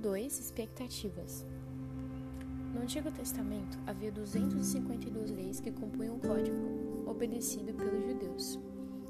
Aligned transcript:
2 0.00 0.38
Expectativas 0.38 1.44
No 2.72 2.80
Antigo 2.80 3.10
Testamento 3.10 3.78
havia 3.86 4.10
252 4.10 5.30
leis 5.30 5.60
que 5.60 5.70
compunham 5.70 6.16
o 6.16 6.18
código 6.18 7.04
obedecido 7.06 7.74
pelos 7.74 8.06
judeus. 8.06 8.58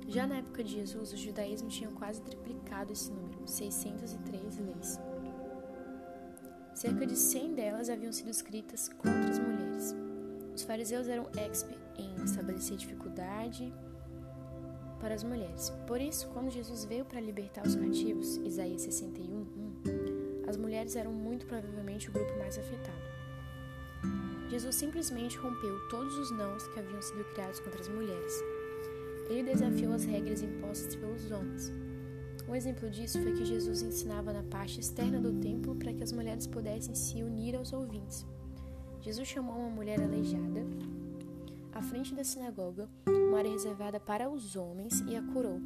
Já 0.09 0.27
na 0.27 0.39
época 0.39 0.65
de 0.65 0.73
Jesus, 0.73 1.13
o 1.13 1.17
judaísmo 1.17 1.69
tinha 1.69 1.89
quase 1.91 2.21
triplicado 2.23 2.93
esse 2.93 3.13
número, 3.13 3.47
603 3.47 4.59
leis. 4.59 4.99
Cerca 6.75 7.07
de 7.07 7.17
100 7.17 7.55
delas 7.55 7.89
haviam 7.89 8.13
sido 8.13 8.31
escritas 8.31 8.89
contra 8.89 9.31
as 9.31 9.39
mulheres. 9.39 9.95
Os 10.57 10.63
fariseus 10.63 11.07
eram 11.07 11.29
expert 11.37 11.79
em 11.97 12.17
estabelecer 12.25 12.77
dificuldade 12.77 13.73
para 14.99 15.15
as 15.15 15.23
mulheres. 15.23 15.71
Por 15.87 16.01
isso, 16.01 16.29
quando 16.31 16.51
Jesus 16.51 16.85
veio 16.85 17.05
para 17.05 17.21
libertar 17.21 17.65
os 17.65 17.77
cativos, 17.77 18.39
Isaías 18.39 18.83
61, 18.83 19.33
1, 19.33 19.40
as 19.40 19.40
mulheres 20.81 20.97
eram 20.97 21.13
muito 21.13 21.47
provavelmente 21.47 22.09
o 22.09 22.13
grupo 22.13 22.39
mais 22.39 22.59
afetado. 22.59 22.99
Jesus 24.49 24.75
simplesmente 24.75 25.37
rompeu 25.37 25.79
todos 25.89 26.17
os 26.17 26.31
nãos 26.31 26.67
que 26.69 26.81
haviam 26.81 27.03
sido 27.03 27.23
criados 27.33 27.61
contra 27.61 27.81
as 27.81 27.89
mulheres. 27.89 28.33
Ele 29.29 29.43
desafiou 29.43 29.93
as 29.93 30.05
regras 30.05 30.43
impostas 30.43 30.97
pelos 30.97 31.31
homens. 31.31 31.71
Um 32.49 32.55
exemplo 32.55 32.89
disso 32.91 33.21
foi 33.23 33.33
que 33.33 33.45
Jesus 33.45 33.83
ensinava 33.83 34.33
na 34.33 34.43
parte 34.43 34.81
externa 34.81 35.21
do 35.21 35.39
templo 35.41 35.77
para 35.77 35.93
que 35.93 36.03
as 36.03 36.13
mulheres 36.13 36.47
pudessem 36.47 36.95
se 36.95 37.23
unir 37.23 37.55
aos 37.55 37.73
ouvintes. 37.73 38.27
Jesus 39.03 39.29
chamou 39.29 39.57
uma 39.57 39.71
mulher 39.71 40.01
aleijada 40.01 40.65
à 41.73 41.83
frente 41.83 42.15
da 42.15 42.25
sinagoga, 42.25 42.89
uma 43.07 43.39
área 43.39 43.53
reservada 43.53 44.01
para 44.01 44.29
os 44.29 44.57
homens, 44.57 45.01
e 45.07 45.15
a 45.15 45.23
curou. 45.23 45.61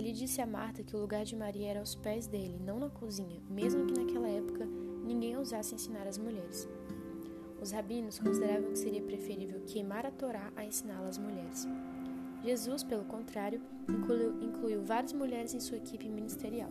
Ele 0.00 0.14
disse 0.14 0.40
a 0.40 0.46
Marta 0.46 0.82
que 0.82 0.96
o 0.96 0.98
lugar 0.98 1.26
de 1.26 1.36
Maria 1.36 1.72
era 1.72 1.80
aos 1.80 1.94
pés 1.94 2.26
dele, 2.26 2.58
não 2.64 2.78
na 2.78 2.88
cozinha, 2.88 3.38
mesmo 3.50 3.84
que 3.84 3.92
naquela 3.92 4.30
época 4.30 4.64
ninguém 5.04 5.36
ousasse 5.36 5.74
ensinar 5.74 6.06
as 6.06 6.16
mulheres. 6.16 6.66
Os 7.60 7.70
rabinos 7.70 8.18
consideravam 8.18 8.70
que 8.70 8.78
seria 8.78 9.02
preferível 9.02 9.60
queimar 9.66 10.06
a 10.06 10.10
Torá 10.10 10.50
a 10.56 10.64
ensiná-la 10.64 11.06
às 11.06 11.18
mulheres. 11.18 11.68
Jesus, 12.42 12.82
pelo 12.82 13.04
contrário, 13.04 13.60
incluiu, 13.86 14.42
incluiu 14.42 14.82
várias 14.82 15.12
mulheres 15.12 15.52
em 15.52 15.60
sua 15.60 15.76
equipe 15.76 16.08
ministerial. 16.08 16.70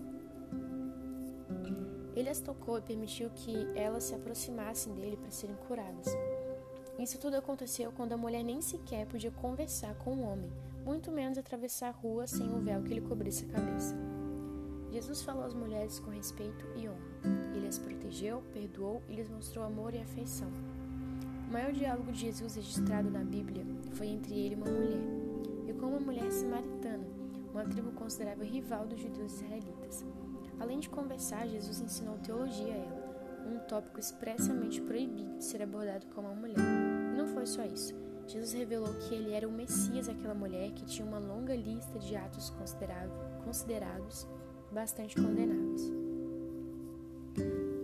Ele 2.15 2.29
as 2.29 2.39
tocou 2.39 2.79
e 2.79 2.81
permitiu 2.81 3.29
que 3.29 3.53
elas 3.75 4.05
se 4.05 4.15
aproximassem 4.15 4.95
dele 4.95 5.17
para 5.17 5.29
serem 5.29 5.55
curadas. 5.67 6.07
Isso 6.97 7.19
tudo 7.19 7.35
aconteceu 7.35 7.91
quando 7.91 8.13
a 8.13 8.17
mulher 8.17 8.43
nem 8.43 8.59
sequer 8.59 9.05
podia 9.05 9.29
conversar 9.29 9.93
com 9.99 10.15
o 10.15 10.23
homem, 10.23 10.51
muito 10.85 11.11
menos 11.11 11.37
atravessar 11.37 11.89
a 11.89 11.91
rua 11.91 12.27
sem 12.27 12.47
o 12.53 12.59
véu 12.59 12.81
que 12.83 12.93
lhe 12.93 13.01
cobrisse 13.01 13.45
a 13.45 13.53
cabeça. 13.53 13.95
Jesus 14.91 15.21
falou 15.21 15.43
às 15.43 15.53
mulheres 15.53 15.99
com 15.99 16.09
respeito 16.09 16.65
e 16.75 16.89
honra. 16.89 16.99
Ele 17.55 17.67
as 17.67 17.77
protegeu, 17.77 18.43
perdoou 18.51 19.01
e 19.07 19.15
lhes 19.15 19.29
mostrou 19.29 19.63
amor 19.63 19.93
e 19.93 19.99
afeição. 19.99 20.49
O 21.47 21.51
maior 21.51 21.71
diálogo 21.71 22.11
de 22.11 22.19
Jesus 22.19 22.55
registrado 22.55 23.09
na 23.09 23.23
Bíblia 23.23 23.65
foi 23.93 24.07
entre 24.07 24.33
ele 24.33 24.55
e 24.55 24.57
uma 24.57 24.69
mulher 24.69 25.19
com 25.79 25.87
uma 25.87 25.99
mulher 25.99 26.29
samaritana, 26.31 27.07
uma 27.51 27.63
tribo 27.63 27.91
considerável 27.93 28.45
rival 28.45 28.85
dos 28.85 28.99
judeus 28.99 29.33
israelitas. 29.33 30.05
Além 30.59 30.79
de 30.79 30.89
conversar, 30.89 31.47
Jesus 31.47 31.79
ensinou 31.79 32.17
teologia 32.17 32.73
a 32.73 32.77
ela, 32.77 33.45
um 33.47 33.59
tópico 33.59 33.99
expressamente 33.99 34.81
proibido 34.81 35.37
de 35.37 35.43
ser 35.43 35.61
abordado 35.61 36.05
com 36.07 36.21
uma 36.21 36.35
mulher. 36.35 36.57
E 36.57 37.17
não 37.17 37.27
foi 37.27 37.45
só 37.45 37.63
isso. 37.63 37.95
Jesus 38.29 38.53
revelou 38.53 38.93
que 38.93 39.15
ele 39.15 39.33
era 39.33 39.47
o 39.47 39.51
Messias 39.51 40.05
daquela 40.05 40.35
mulher 40.35 40.69
que 40.73 40.85
tinha 40.85 41.03
uma 41.03 41.17
longa 41.17 41.55
lista 41.55 41.97
de 41.97 42.15
atos 42.15 42.53
considerados 43.43 44.27
bastante 44.71 45.15
condenáveis. 45.15 45.91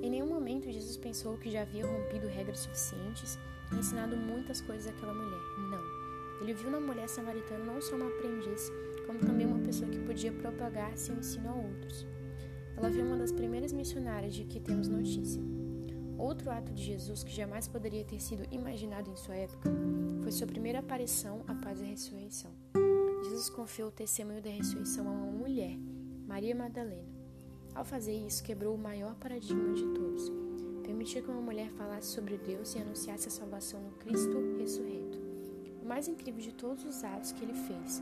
Em 0.03 0.09
nenhum 0.11 0.27
momento 0.27 0.71
Jesus 0.71 0.97
pensou 0.97 1.35
que 1.39 1.49
já 1.49 1.63
havia 1.63 1.87
rompido 1.87 2.27
regras 2.27 2.59
suficientes 2.59 3.39
e 3.71 3.79
ensinado 3.79 4.15
muitas 4.15 4.61
coisas 4.61 4.85
àquela 4.85 5.15
mulher. 5.15 5.41
Não. 5.57 6.41
Ele 6.43 6.53
viu 6.53 6.69
na 6.69 6.79
mulher 6.79 7.09
samaritana 7.09 7.65
não 7.65 7.81
só 7.81 7.95
uma 7.95 8.07
aprendiz, 8.07 8.71
como 9.07 9.17
também 9.21 9.47
uma 9.47 9.65
pessoa 9.65 9.89
que 9.89 9.97
podia 9.97 10.31
propagar 10.31 10.95
seu 10.95 11.15
ensino 11.15 11.49
a 11.49 11.55
outros. 11.55 12.05
Ela 12.77 12.91
foi 12.91 13.01
uma 13.01 13.17
das 13.17 13.31
primeiras 13.31 13.73
missionárias 13.73 14.35
de 14.35 14.43
que 14.43 14.59
temos 14.59 14.87
notícia. 14.87 15.41
Outro 16.19 16.51
ato 16.51 16.71
de 16.71 16.83
Jesus 16.83 17.23
que 17.23 17.35
jamais 17.35 17.67
poderia 17.67 18.05
ter 18.05 18.21
sido 18.21 18.45
imaginado 18.51 19.09
em 19.09 19.15
sua 19.15 19.35
época 19.35 19.71
foi 20.25 20.31
sua 20.31 20.47
primeira 20.47 20.79
aparição 20.79 21.43
após 21.47 21.79
a 21.79 21.85
ressurreição. 21.85 22.49
Jesus 23.25 23.47
confiou 23.47 23.89
o 23.89 23.91
testemunho 23.91 24.41
da 24.41 24.49
ressurreição 24.49 25.07
a 25.07 25.11
uma 25.11 25.31
mulher, 25.31 25.77
Maria 26.27 26.55
Madalena. 26.55 27.13
Ao 27.75 27.85
fazer 27.85 28.13
isso, 28.25 28.43
quebrou 28.43 28.73
o 28.73 28.77
maior 28.77 29.13
paradigma 29.17 29.71
de 29.75 29.85
todos. 29.93 30.31
Permitiu 30.81 31.21
que 31.21 31.29
uma 31.29 31.43
mulher 31.43 31.69
falasse 31.73 32.07
sobre 32.07 32.39
Deus 32.39 32.73
e 32.73 32.79
anunciasse 32.79 33.27
a 33.27 33.31
salvação 33.31 33.79
no 33.79 33.91
Cristo 33.97 34.57
ressurreto. 34.57 35.19
O 35.83 35.85
mais 35.85 36.07
incrível 36.07 36.41
de 36.41 36.55
todos 36.55 36.83
os 36.85 37.03
atos 37.03 37.31
que 37.31 37.43
ele 37.43 37.53
fez 37.53 38.01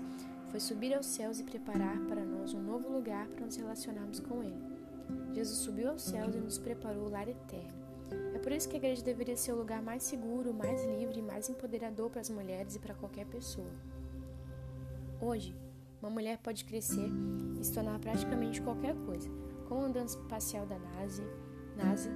foi 0.50 0.62
subir 0.62 0.94
aos 0.94 1.08
céus 1.08 1.42
e 1.42 1.44
preparar 1.44 2.00
para 2.08 2.24
nós 2.24 2.54
um 2.54 2.64
novo 2.64 2.90
lugar 2.90 3.28
para 3.28 3.46
nos 3.46 3.58
relacionarmos 3.58 4.22
com 4.22 4.42
ele. 4.42 4.64
Jesus 5.34 5.58
subiu 5.58 5.90
aos 5.90 6.04
céus 6.04 6.34
e 6.34 6.40
nos 6.40 6.58
preparou 6.58 7.06
o 7.06 7.10
lar 7.10 7.28
eterno. 7.28 7.83
Por 8.44 8.52
isso 8.52 8.70
que 8.70 8.76
a 8.76 8.78
igreja 8.78 9.02
deveria 9.02 9.36
ser 9.36 9.54
o 9.54 9.56
lugar 9.56 9.82
mais 9.82 10.04
seguro, 10.04 10.54
mais 10.54 10.86
livre 10.86 11.18
e 11.20 11.24
mais 11.24 11.50
empoderador 11.50 12.10
para 12.10 12.22
as 12.22 12.30
mulheres 12.30 12.76
e 12.76 12.80
para 12.80 12.94
qualquer 12.94 13.26
pessoa. 13.26 13.72
Hoje, 15.20 15.56
uma 16.02 16.12
mulher 16.12 16.38
pode 16.38 16.66
crescer 16.66 17.10
e 17.60 17.64
se 17.64 17.74
tornar 17.74 17.98
praticamente 18.00 18.62
qualquer 18.62 18.94
coisa, 19.06 19.30
como 19.68 19.82
o 19.82 19.86
andante 19.86 20.10
espacial 20.10 20.66
da 20.66 20.78
NASA, 20.78 21.24
NASA 21.78 22.12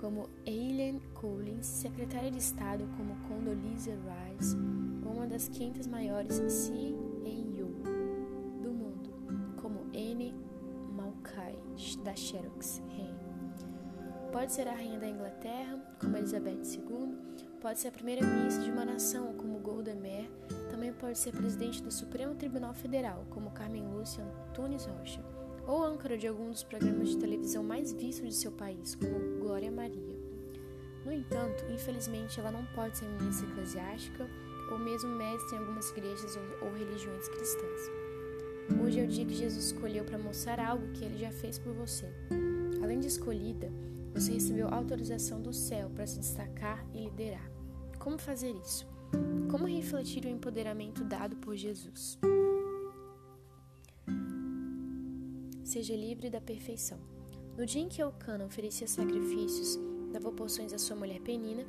como 0.00 0.30
Eileen 0.46 0.98
Collins, 1.12 1.66
secretária 1.66 2.30
de 2.30 2.38
Estado 2.38 2.88
como 2.96 3.14
Condoleezza 3.28 3.92
Rice, 3.92 4.56
uma 5.04 5.26
das 5.26 5.46
500 5.48 5.86
maiores 5.88 6.36
CEO 6.36 7.68
do 8.62 8.72
mundo, 8.72 9.10
como 9.60 9.80
Anne 9.94 10.34
Malkai, 10.96 11.54
da 12.02 12.16
Xerox, 12.16 12.80
Pode 14.32 14.52
ser 14.52 14.68
a 14.68 14.74
rainha 14.74 14.98
da 14.98 15.08
Inglaterra, 15.08 15.76
como 16.00 16.16
Elizabeth 16.16 16.62
II, 16.62 17.18
pode 17.60 17.80
ser 17.80 17.88
a 17.88 17.92
primeira-ministra 17.92 18.62
de 18.62 18.70
uma 18.70 18.84
nação, 18.84 19.34
como 19.34 19.58
Golda 19.58 19.92
Meir, 19.94 20.30
também 20.70 20.92
pode 20.92 21.18
ser 21.18 21.32
presidente 21.32 21.82
do 21.82 21.90
Supremo 21.90 22.36
Tribunal 22.36 22.72
Federal, 22.72 23.26
como 23.28 23.50
Carmen 23.50 23.84
Lúcia 23.88 24.24
Antunes 24.48 24.86
Rocha, 24.86 25.20
ou 25.66 25.82
âncora 25.82 26.16
de 26.16 26.28
algum 26.28 26.48
dos 26.48 26.62
programas 26.62 27.08
de 27.08 27.18
televisão 27.18 27.64
mais 27.64 27.92
vistos 27.92 28.28
de 28.28 28.34
seu 28.34 28.52
país, 28.52 28.94
como 28.94 29.40
Glória 29.40 29.70
Maria. 29.70 30.16
No 31.04 31.12
entanto, 31.12 31.64
infelizmente, 31.68 32.38
ela 32.38 32.52
não 32.52 32.64
pode 32.66 32.98
ser 32.98 33.06
ministra 33.06 33.48
eclesiástica 33.48 34.30
ou 34.70 34.78
mesmo 34.78 35.10
mestre 35.10 35.56
em 35.56 35.58
algumas 35.58 35.90
igrejas 35.90 36.38
ou 36.62 36.72
religiões 36.72 37.28
cristãs. 37.28 37.80
Hoje 38.80 39.00
é 39.00 39.04
o 39.04 39.08
dia 39.08 39.26
que 39.26 39.34
Jesus 39.34 39.64
escolheu 39.66 40.04
para 40.04 40.18
mostrar 40.18 40.60
algo 40.60 40.92
que 40.92 41.04
ele 41.04 41.18
já 41.18 41.32
fez 41.32 41.58
por 41.58 41.72
você. 41.72 42.06
Além 42.80 43.00
de 43.00 43.08
escolhida, 43.08 43.70
você 44.12 44.32
recebeu 44.32 44.68
autorização 44.68 45.40
do 45.40 45.52
céu 45.52 45.90
para 45.90 46.06
se 46.06 46.18
destacar 46.18 46.84
e 46.92 47.04
liderar. 47.04 47.50
Como 47.98 48.18
fazer 48.18 48.54
isso? 48.64 48.86
Como 49.50 49.66
refletir 49.66 50.24
o 50.24 50.28
empoderamento 50.28 51.04
dado 51.04 51.36
por 51.36 51.56
Jesus? 51.56 52.18
Seja 55.64 55.94
livre 55.94 56.30
da 56.30 56.40
perfeição. 56.40 56.98
No 57.56 57.64
dia 57.66 57.82
em 57.82 57.88
que 57.88 58.02
Elcana 58.02 58.44
oferecia 58.44 58.88
sacrifícios, 58.88 59.78
dava 60.12 60.32
porções 60.32 60.72
à 60.72 60.78
sua 60.78 60.96
mulher 60.96 61.20
Penina 61.20 61.64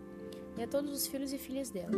e 0.57 0.63
a 0.63 0.68
todos 0.68 0.91
os 0.91 1.07
filhos 1.07 1.34
e 1.34 1.38
filhas 1.38 1.69
dela. 1.69 1.91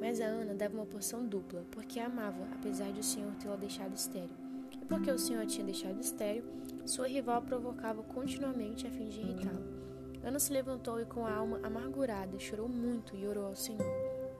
Mas 0.00 0.20
a 0.20 0.26
Ana 0.26 0.54
dava 0.54 0.74
uma 0.74 0.86
porção 0.86 1.26
dupla, 1.26 1.66
porque 1.70 1.98
a 1.98 2.06
amava, 2.06 2.44
apesar 2.54 2.92
de 2.92 3.00
o 3.00 3.04
Senhor 3.04 3.34
tê-la 3.34 3.56
deixado 3.56 3.94
estéril. 3.94 4.45
Porque 4.88 5.10
o 5.10 5.18
Senhor 5.18 5.44
tinha 5.46 5.64
deixado 5.64 6.00
estéril, 6.00 6.44
sua 6.84 7.08
rival 7.08 7.42
provocava 7.42 8.02
continuamente 8.02 8.86
a 8.86 8.90
fim 8.90 9.08
de 9.08 9.20
irritá-la. 9.20 9.76
Ana 10.22 10.38
se 10.38 10.52
levantou 10.52 11.00
e, 11.00 11.04
com 11.04 11.26
a 11.26 11.34
alma 11.34 11.60
amargurada, 11.62 12.38
chorou 12.38 12.68
muito 12.68 13.14
e 13.16 13.26
orou 13.26 13.46
ao 13.46 13.56
Senhor. 13.56 13.86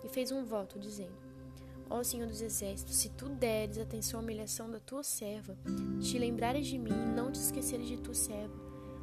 E 0.04 0.08
fez 0.08 0.32
um 0.32 0.44
voto, 0.44 0.78
dizendo: 0.78 1.14
Ó 1.88 2.02
Senhor 2.02 2.26
dos 2.26 2.42
Exércitos, 2.42 2.96
se 2.96 3.08
tu 3.10 3.28
deres 3.28 3.78
atenção 3.78 4.18
à 4.18 4.22
humilhação 4.22 4.68
da 4.70 4.80
tua 4.80 5.04
serva, 5.04 5.56
te 6.00 6.18
lembrares 6.18 6.66
de 6.66 6.78
mim 6.78 6.90
e 6.90 7.14
não 7.14 7.30
te 7.30 7.36
esqueceres 7.36 7.86
de 7.86 7.96
tua 7.96 8.14
serva, 8.14 8.54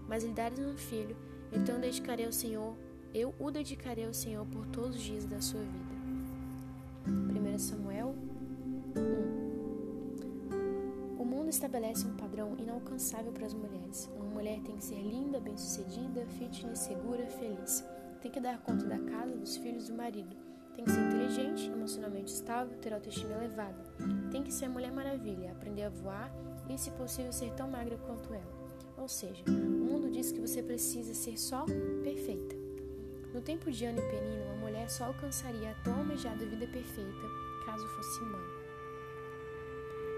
mas 0.08 0.24
lhe 0.24 0.34
dares 0.34 0.60
um 0.60 0.76
filho, 0.76 1.16
então 1.52 1.80
dedicarei 1.80 2.26
ao 2.26 2.32
Senhor, 2.34 2.76
eu 3.14 3.34
o 3.40 3.50
dedicarei 3.50 4.06
ao 4.06 4.14
Senhor 4.14 4.46
por 4.48 4.66
todos 4.68 4.98
os 4.98 5.02
dias 5.02 5.26
da 5.26 5.40
sua 5.40 5.62
vida. 5.62 5.94
1 7.08 7.60
Samuel 7.60 8.13
estabelece 11.54 12.06
um 12.08 12.16
padrão 12.16 12.56
inalcançável 12.58 13.32
para 13.32 13.46
as 13.46 13.54
mulheres. 13.54 14.10
Uma 14.16 14.26
mulher 14.26 14.60
tem 14.62 14.76
que 14.76 14.84
ser 14.84 15.02
linda, 15.02 15.40
bem-sucedida, 15.40 16.26
fitness, 16.26 16.80
segura, 16.80 17.26
feliz. 17.28 17.84
Tem 18.22 18.32
que 18.32 18.40
dar 18.40 18.60
conta 18.60 18.86
da 18.86 18.98
casa, 18.98 19.36
dos 19.36 19.56
filhos 19.58 19.88
do 19.88 19.96
marido. 19.96 20.36
Tem 20.74 20.84
que 20.84 20.92
ser 20.92 21.02
inteligente, 21.02 21.70
emocionalmente 21.70 22.34
estável, 22.34 22.78
ter 22.80 22.94
autoestima 22.94 23.34
elevada. 23.34 23.84
Tem 24.32 24.42
que 24.42 24.52
ser 24.52 24.68
mulher 24.68 24.92
maravilha, 24.92 25.52
aprender 25.52 25.84
a 25.84 25.90
voar 25.90 26.34
e, 26.68 26.78
se 26.78 26.90
possível, 26.92 27.32
ser 27.32 27.54
tão 27.54 27.70
magra 27.70 27.98
quanto 27.98 28.34
ela. 28.34 28.64
Ou 28.98 29.08
seja, 29.08 29.44
o 29.48 29.52
mundo 29.52 30.10
diz 30.10 30.32
que 30.32 30.40
você 30.40 30.64
precisa 30.64 31.14
ser 31.14 31.38
só 31.38 31.66
perfeita. 32.04 32.56
No 33.34 33.42
tempo 33.42 33.72
de 33.72 33.86
Ana 33.86 34.00
e 34.00 34.10
Penina, 34.10 34.46
uma 34.46 34.62
mulher 34.62 34.90
só 34.90 35.06
alcançaria 35.06 35.72
a 35.72 35.76
tão 35.84 36.00
almejada 36.00 36.46
vida 36.46 36.68
perfeita 36.68 37.28
caso 37.66 37.88
fosse 37.90 38.22
mãe. 38.22 38.63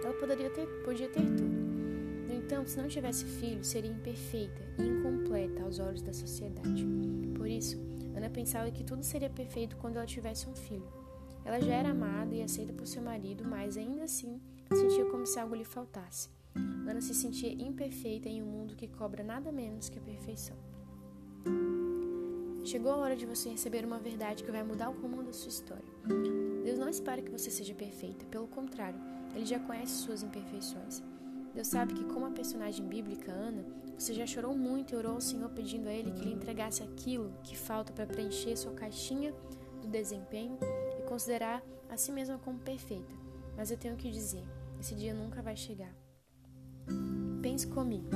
Ela 0.06 0.14
poderia 0.14 0.52
ter, 0.52 0.68
podia 0.84 1.10
ter 1.10 1.24
tudo. 1.24 1.66
No 2.28 2.36
entanto, 2.36 2.70
se 2.70 2.78
não 2.78 2.88
tivesse 2.88 3.26
filho, 3.26 3.64
seria 3.64 3.90
imperfeita 3.90 4.62
e 4.78 4.84
incompleta 4.84 5.64
aos 5.64 5.80
olhos 5.80 6.04
da 6.04 6.14
sociedade. 6.14 6.86
Por 7.36 7.48
isso, 7.48 7.76
Ana 8.16 8.30
pensava 8.30 8.70
que 8.70 8.84
tudo 8.84 9.04
seria 9.04 9.32
perfeito 9.32 9.76
quando 9.78 9.96
ela 9.96 10.06
tivesse 10.06 10.48
um 10.48 10.54
filho. 10.54 10.88
Ela 11.44 11.60
já 11.60 11.74
era 11.74 11.90
amada 11.90 12.36
e 12.36 12.44
aceita 12.44 12.72
por 12.72 12.86
seu 12.86 13.02
marido, 13.02 13.44
mas 13.44 13.78
ainda 13.78 14.04
assim 14.04 14.40
sentia 14.72 15.06
como 15.06 15.26
se 15.26 15.40
algo 15.40 15.56
lhe 15.56 15.66
faltasse. 15.66 16.30
Ana 16.88 17.02
se 17.02 17.16
sentia 17.16 17.52
imperfeita 17.52 18.30
em 18.30 18.44
um 18.44 18.46
mundo 18.46 18.76
que 18.76 18.88
cobra 18.88 19.24
nada 19.24 19.52
menos 19.52 19.90
que 19.90 19.98
a 19.98 20.02
perfeição. 20.04 20.56
Chegou 22.64 22.92
a 22.92 22.98
hora 22.98 23.16
de 23.16 23.26
você 23.26 23.50
receber 23.50 23.84
uma 23.84 23.98
verdade 23.98 24.44
que 24.44 24.52
vai 24.52 24.64
mudar 24.64 24.90
o 24.90 24.94
rumo 24.94 25.24
da 25.24 25.34
sua 25.34 25.50
história. 25.50 25.84
Deus 26.64 26.78
não 26.78 26.90
espera 26.90 27.24
que 27.24 27.32
você 27.32 27.50
seja 27.50 27.74
perfeita, 27.74 28.26
pelo 28.26 28.48
contrário, 28.48 29.00
Ele 29.36 29.46
já 29.46 29.60
conhece 29.60 29.94
suas 29.94 30.24
imperfeições. 30.24 31.04
Deus 31.54 31.68
sabe 31.68 31.94
que, 31.94 32.04
como 32.06 32.26
a 32.26 32.32
personagem 32.32 32.86
bíblica 32.86 33.32
Ana, 33.32 33.66
você 33.98 34.14
já 34.14 34.26
chorou 34.26 34.56
muito 34.58 34.94
e 34.94 34.98
orou 34.98 35.14
ao 35.14 35.22
Senhor 35.22 35.50
pedindo 35.50 35.88
a 35.88 35.94
Ele 35.94 36.12
que 36.12 36.26
lhe 36.26 36.34
entregasse 36.34 36.84
aquilo 36.84 37.34
que 37.44 37.58
falta 37.58 37.94
para 37.94 38.06
preencher 38.06 38.56
sua 38.58 38.74
caixinha 38.74 39.34
do 39.82 39.88
desempenho 39.88 40.58
e 41.00 41.04
considerar 41.04 41.64
a 41.90 41.96
si 41.96 42.12
mesma 42.12 42.38
como 42.40 42.60
perfeita. 42.60 43.14
Mas 43.56 43.72
eu 43.72 43.78
tenho 43.78 43.96
que 43.96 44.12
dizer: 44.12 44.44
esse 44.80 44.96
dia 44.96 45.14
nunca 45.14 45.42
vai 45.42 45.56
chegar. 45.56 45.94
Pense 47.42 47.68
comigo. 47.68 48.10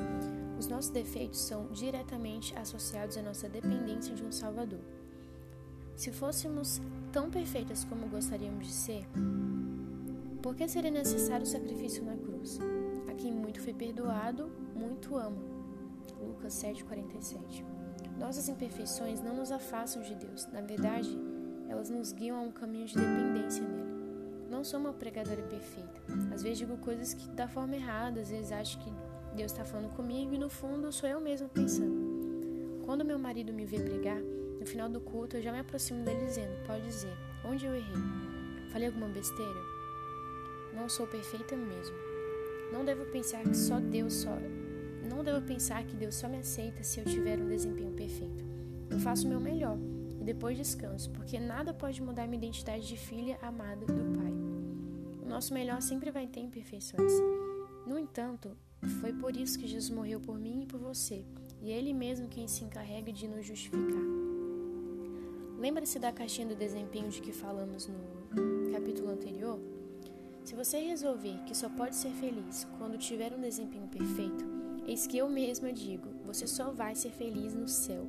Os 0.58 0.68
nossos 0.68 0.92
defeitos 0.92 1.40
são 1.40 1.68
diretamente 1.72 2.54
associados 2.58 3.16
à 3.16 3.22
nossa 3.22 3.48
dependência 3.48 4.14
de 4.14 4.24
um 4.24 4.32
Salvador. 4.32 4.82
Se 5.96 6.12
fôssemos 6.12 6.82
tão 7.12 7.30
perfeitas 7.30 7.86
como 7.86 8.08
gostaríamos 8.08 8.68
de 8.68 8.74
ser, 8.74 9.06
por 10.42 10.56
que 10.56 10.68
seria 10.68 10.92
necessário 10.92 11.44
o 11.44 11.50
sacrifício 11.50 12.04
na 12.04 12.16
cruz? 12.16 12.60
A 13.10 13.14
quem 13.14 13.32
muito 13.32 13.62
foi 13.62 13.74
perdoado, 13.74 14.52
muito 14.76 15.16
ama. 15.16 15.42
Lucas 16.20 16.54
7,47 16.54 17.64
Nossas 18.18 18.50
imperfeições 18.50 19.22
não 19.22 19.36
nos 19.36 19.52
afastam 19.52 20.02
de 20.02 20.16
Deus. 20.16 20.46
Na 20.48 20.62
verdade, 20.62 21.10
elas 21.70 21.90
nos 21.90 22.12
guiam 22.12 22.38
a 22.38 22.42
um 22.42 22.52
caminho 22.52 22.86
de 22.86 22.96
dependência 22.96 23.64
nele. 23.64 24.00
Não 24.50 24.64
sou 24.64 24.80
uma 24.80 24.94
pregadora 24.94 25.42
perfeita. 25.44 26.02
Às 26.34 26.42
vezes 26.42 26.58
digo 26.58 26.78
coisas 26.78 27.14
que 27.14 27.30
da 27.30 27.48
forma 27.48 27.76
errada, 27.76 28.20
às 28.20 28.30
vezes 28.30 28.52
acho 28.52 28.80
que 28.80 28.92
Deus 29.36 29.52
está 29.52 29.64
falando 29.64 29.96
comigo 29.96 30.34
e 30.34 30.38
no 30.38 30.50
fundo 30.50 30.92
sou 30.92 31.08
eu 31.08 31.22
mesma 31.22 31.48
pensando. 31.48 32.80
Quando 32.86 33.06
meu 33.06 33.20
marido 33.20 33.54
me 33.54 33.66
vê 33.66 33.80
pregar, 33.80 34.20
no 34.60 34.66
final 34.66 34.90
do 34.90 35.00
culto 35.00 35.38
eu 35.38 35.42
já 35.42 35.52
me 35.52 35.60
aproximo 35.60 36.04
dele 36.04 36.26
dizendo: 36.26 36.66
Pode 36.66 36.84
dizer, 36.84 37.14
onde 37.46 37.66
eu 37.66 37.76
errei? 37.76 37.96
Falei 38.72 38.88
alguma 38.88 39.08
besteira? 39.08 39.79
Não 40.80 40.88
sou 40.88 41.06
perfeita 41.06 41.58
mesmo. 41.58 41.96
Não 42.72 42.86
devo 42.86 43.06
pensar 43.12 43.44
que 43.44 43.56
só 43.56 43.82
Deus 43.82 44.14
só. 44.14 44.38
Não 45.10 45.24
devo 45.24 45.46
pensar 45.46 45.84
que 45.84 45.94
Deus 45.94 46.16
só 46.16 46.30
me 46.30 46.38
aceita 46.38 46.84
se 46.84 47.02
eu 47.02 47.06
tiver 47.06 47.38
um 47.38 47.50
desempenho 47.50 47.92
perfeito. 47.92 48.46
Eu 48.90 48.98
faço 48.98 49.28
o 49.28 49.30
meu 49.30 49.42
melhor 49.42 49.78
e 50.22 50.24
depois 50.24 50.58
descanso, 50.58 51.12
porque 51.12 51.38
nada 51.38 51.74
pode 51.74 52.02
mudar 52.02 52.28
minha 52.28 52.38
identidade 52.38 52.88
de 52.88 52.96
filha 52.96 53.38
amada 53.42 53.86
do 53.86 54.18
Pai. 54.18 54.32
O 55.22 55.28
nosso 55.28 55.54
melhor 55.54 55.82
sempre 55.82 56.12
vai 56.12 56.28
ter 56.28 56.40
imperfeições. 56.40 57.12
No 57.86 58.00
entanto, 58.00 58.56
foi 59.02 59.12
por 59.12 59.36
isso 59.36 59.60
que 59.60 59.68
Jesus 59.68 59.90
morreu 59.90 60.22
por 60.22 60.40
mim 60.40 60.64
e 60.64 60.66
por 60.66 60.80
você, 60.80 61.26
e 61.62 61.72
é 61.72 61.78
Ele 61.78 61.94
mesmo 61.94 62.30
quem 62.30 62.48
se 62.48 62.64
encarrega 62.64 63.12
de 63.12 63.28
nos 63.28 63.46
justificar. 63.46 64.04
Lembra-se 65.60 66.00
da 66.00 66.12
caixinha 66.14 66.48
do 66.48 66.56
desempenho 66.56 67.10
de 67.10 67.22
que 67.22 67.34
falamos 67.34 67.88
no 67.88 68.72
capítulo 68.72 69.10
anterior? 69.10 69.60
Se 70.50 70.56
você 70.56 70.80
resolver 70.80 71.38
que 71.46 71.56
só 71.56 71.70
pode 71.70 71.96
ser 71.96 72.10
feliz 72.14 72.68
quando 72.80 72.98
tiver 72.98 73.32
um 73.32 73.40
desempenho 73.40 73.88
perfeito, 73.88 74.44
eis 74.88 75.06
que 75.06 75.16
eu 75.16 75.30
mesma 75.30 75.72
digo: 75.72 76.10
você 76.26 76.48
só 76.48 76.72
vai 76.72 76.96
ser 76.96 77.12
feliz 77.12 77.54
no 77.54 77.68
céu. 77.68 78.08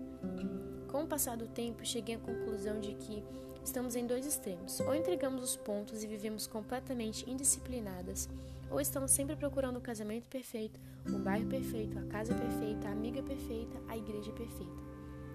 Com 0.89 1.03
o 1.03 1.07
passar 1.07 1.37
do 1.37 1.47
tempo, 1.47 1.85
cheguei 1.85 2.15
à 2.15 2.19
conclusão 2.19 2.81
de 2.81 2.95
que 2.95 3.23
estamos 3.63 3.95
em 3.95 4.07
dois 4.07 4.25
extremos: 4.25 4.81
ou 4.81 4.95
entregamos 4.95 5.45
os 5.45 5.55
pontos 5.55 6.03
e 6.03 6.07
vivemos 6.07 6.47
completamente 6.47 7.29
indisciplinadas, 7.31 8.27
ou 8.71 8.81
estamos 8.81 9.11
sempre 9.11 9.37
procurando 9.37 9.77
o 9.77 9.83
casamento 9.83 10.27
perfeito, 10.27 10.81
o 11.11 11.19
bairro 11.19 11.47
perfeito, 11.47 11.99
a 11.99 12.05
casa 12.05 12.35
perfeita, 12.35 12.89
a 12.89 12.93
amiga 12.93 13.23
perfeita, 13.23 13.79
a 13.87 13.99
igreja 13.99 14.33
perfeita. 14.33 14.81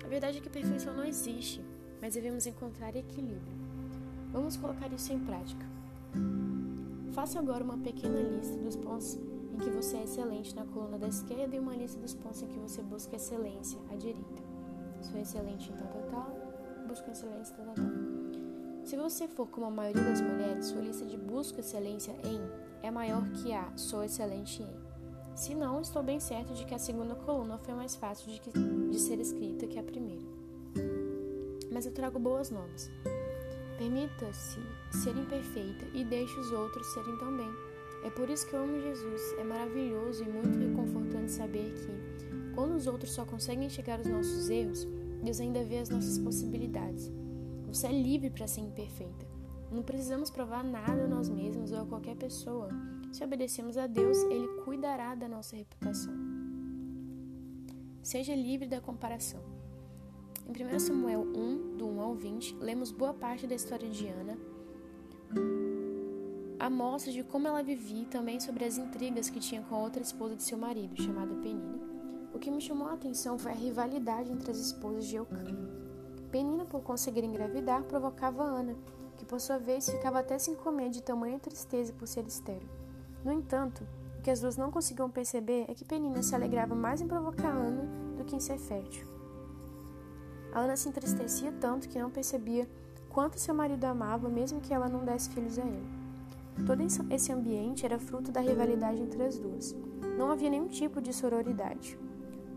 A 0.03 0.07
verdade 0.07 0.39
é 0.39 0.41
que 0.41 0.49
perfeição 0.49 0.95
não 0.95 1.05
existe, 1.05 1.61
mas 2.01 2.15
devemos 2.15 2.47
encontrar 2.47 2.95
equilíbrio. 2.95 3.53
Vamos 4.31 4.57
colocar 4.57 4.91
isso 4.91 5.13
em 5.13 5.19
prática. 5.19 5.67
Faça 7.15 7.39
agora 7.39 7.63
uma 7.63 7.77
pequena 7.77 8.19
lista 8.19 8.57
dos 8.57 8.75
pontos 8.75 9.15
em 9.15 9.57
que 9.57 9.69
você 9.69 9.95
é 9.95 10.03
excelente 10.03 10.53
na 10.53 10.65
coluna 10.65 10.99
da 10.99 11.07
esquerda 11.07 11.55
e 11.55 11.59
uma 11.59 11.73
lista 11.73 11.97
dos 11.97 12.13
pontos 12.13 12.41
em 12.41 12.47
que 12.47 12.59
você 12.59 12.83
busca 12.83 13.15
excelência 13.15 13.79
à 13.89 13.95
direita. 13.95 14.43
Sou 15.01 15.17
excelente 15.17 15.71
em 15.71 15.77
tal, 15.77 15.87
tal, 15.87 16.01
tal, 16.09 16.87
busco 16.89 17.09
excelência 17.09 17.53
em 17.53 17.55
tal, 17.55 17.73
tal, 17.73 17.85
tal. 17.85 18.85
Se 18.85 18.97
você 18.97 19.29
for 19.29 19.47
como 19.47 19.65
a 19.65 19.71
maioria 19.71 20.03
das 20.03 20.19
mulheres, 20.19 20.65
sua 20.65 20.81
lista 20.81 21.05
de 21.05 21.15
busca 21.15 21.61
excelência 21.61 22.13
em 22.21 22.41
é 22.83 22.91
maior 22.91 23.23
que 23.29 23.53
a 23.53 23.71
sou 23.77 24.03
excelente 24.03 24.61
em. 24.61 24.75
Se 25.37 25.55
não, 25.55 25.79
estou 25.79 26.03
bem 26.03 26.19
certo 26.19 26.53
de 26.53 26.65
que 26.65 26.75
a 26.75 26.79
segunda 26.79 27.15
coluna 27.15 27.57
foi 27.57 27.73
mais 27.75 27.95
fácil 27.95 28.29
de, 28.29 28.41
que, 28.41 28.51
de 28.51 28.99
ser 28.99 29.21
escrita 29.21 29.67
que 29.67 29.79
a 29.79 29.83
primeira. 29.83 30.25
Mas 31.71 31.85
eu 31.85 31.93
trago 31.93 32.19
boas 32.19 32.51
novas. 32.51 32.91
Permita-se 33.77 34.59
ser 34.91 35.17
imperfeita 35.17 35.85
e 35.93 36.03
deixe 36.03 36.39
os 36.39 36.51
outros 36.51 36.87
serem 36.93 37.17
também. 37.17 37.49
É 38.05 38.09
por 38.09 38.29
isso 38.29 38.47
que 38.47 38.55
eu 38.55 38.63
amo 38.63 38.79
Jesus. 38.79 39.21
É 39.37 39.43
maravilhoso 39.43 40.23
e 40.23 40.29
muito 40.29 40.57
reconfortante 40.57 41.31
saber 41.31 41.73
que 41.73 42.53
quando 42.53 42.75
os 42.75 42.87
outros 42.87 43.11
só 43.11 43.25
conseguem 43.25 43.65
enxergar 43.65 43.99
os 43.99 44.07
nossos 44.07 44.49
erros, 44.49 44.87
Deus 45.23 45.39
ainda 45.41 45.63
vê 45.63 45.79
as 45.79 45.89
nossas 45.89 46.17
possibilidades. 46.19 47.11
Você 47.67 47.87
é 47.87 47.91
livre 47.91 48.29
para 48.29 48.47
ser 48.47 48.61
imperfeita. 48.61 49.25
Não 49.71 49.83
precisamos 49.83 50.29
provar 50.29 50.63
nada 50.63 51.03
a 51.03 51.07
nós 51.07 51.27
mesmos 51.27 51.71
ou 51.71 51.81
a 51.81 51.85
qualquer 51.85 52.15
pessoa. 52.15 52.69
Se 53.11 53.23
obedecemos 53.23 53.77
a 53.77 53.87
Deus, 53.87 54.17
Ele 54.23 54.47
cuidará 54.63 55.15
da 55.15 55.27
nossa 55.27 55.55
reputação. 55.55 56.13
Seja 58.01 58.35
livre 58.35 58.67
da 58.67 58.79
comparação. 58.79 59.54
Em 60.47 60.75
1 60.75 60.79
Samuel 60.79 61.21
1, 61.21 61.75
do 61.75 61.87
1 61.87 62.01
ao 62.01 62.13
20, 62.13 62.57
lemos 62.57 62.91
boa 62.91 63.13
parte 63.15 63.47
da 63.47 63.55
história 63.55 63.89
de 63.89 64.07
Ana, 64.07 64.37
amostras 66.59 67.15
de 67.15 67.23
como 67.23 67.47
ela 67.47 67.63
vivia 67.63 68.03
e 68.03 68.05
também 68.05 68.39
sobre 68.39 68.63
as 68.63 68.77
intrigas 68.77 69.27
que 69.27 69.39
tinha 69.39 69.63
com 69.63 69.73
a 69.73 69.79
outra 69.79 70.03
esposa 70.03 70.35
de 70.35 70.43
seu 70.43 70.55
marido, 70.55 71.01
chamada 71.01 71.33
Penina. 71.35 71.79
O 72.31 72.37
que 72.37 72.51
me 72.51 72.61
chamou 72.61 72.87
a 72.87 72.93
atenção 72.93 73.39
foi 73.39 73.53
a 73.53 73.55
rivalidade 73.55 74.31
entre 74.31 74.51
as 74.51 74.59
esposas 74.59 75.07
de 75.07 75.15
Eucana. 75.15 75.57
Penina, 76.31 76.63
por 76.63 76.81
conseguir 76.83 77.23
engravidar, 77.23 77.83
provocava 77.83 78.43
Ana, 78.43 78.75
que 79.17 79.25
por 79.25 79.41
sua 79.41 79.57
vez 79.57 79.89
ficava 79.89 80.19
até 80.19 80.37
sem 80.37 80.53
comer 80.53 80.91
de 80.91 81.01
tamanha 81.01 81.39
tristeza 81.39 81.91
por 81.91 82.07
ser 82.07 82.27
estéril. 82.27 82.69
No 83.23 83.31
entanto, 83.31 83.85
o 84.19 84.21
que 84.21 84.29
as 84.29 84.41
duas 84.41 84.57
não 84.57 84.69
conseguiam 84.69 85.09
perceber 85.09 85.65
é 85.67 85.73
que 85.73 85.83
Penina 85.83 86.21
se 86.21 86.35
alegrava 86.35 86.75
mais 86.75 87.01
em 87.01 87.07
provocar 87.07 87.49
Ana 87.49 87.83
do 88.15 88.23
que 88.23 88.35
em 88.35 88.39
ser 88.39 88.59
fértil. 88.59 89.14
Ana 90.55 90.77
se 90.77 90.87
entristecia 90.87 91.51
tanto 91.59 91.89
que 91.89 91.99
não 91.99 92.09
percebia 92.09 92.65
quanto 93.09 93.37
seu 93.37 93.53
marido 93.53 93.83
amava, 93.83 94.29
mesmo 94.29 94.61
que 94.61 94.73
ela 94.73 94.87
não 94.87 95.03
desse 95.03 95.29
filhos 95.29 95.59
a 95.59 95.63
ele. 95.63 96.05
Todo 96.65 96.81
esse 96.81 97.31
ambiente 97.33 97.85
era 97.85 97.99
fruto 97.99 98.31
da 98.31 98.39
rivalidade 98.39 99.01
entre 99.01 99.21
as 99.21 99.37
duas. 99.37 99.75
Não 100.17 100.31
havia 100.31 100.49
nenhum 100.49 100.69
tipo 100.69 101.01
de 101.01 101.11
sororidade. 101.11 101.99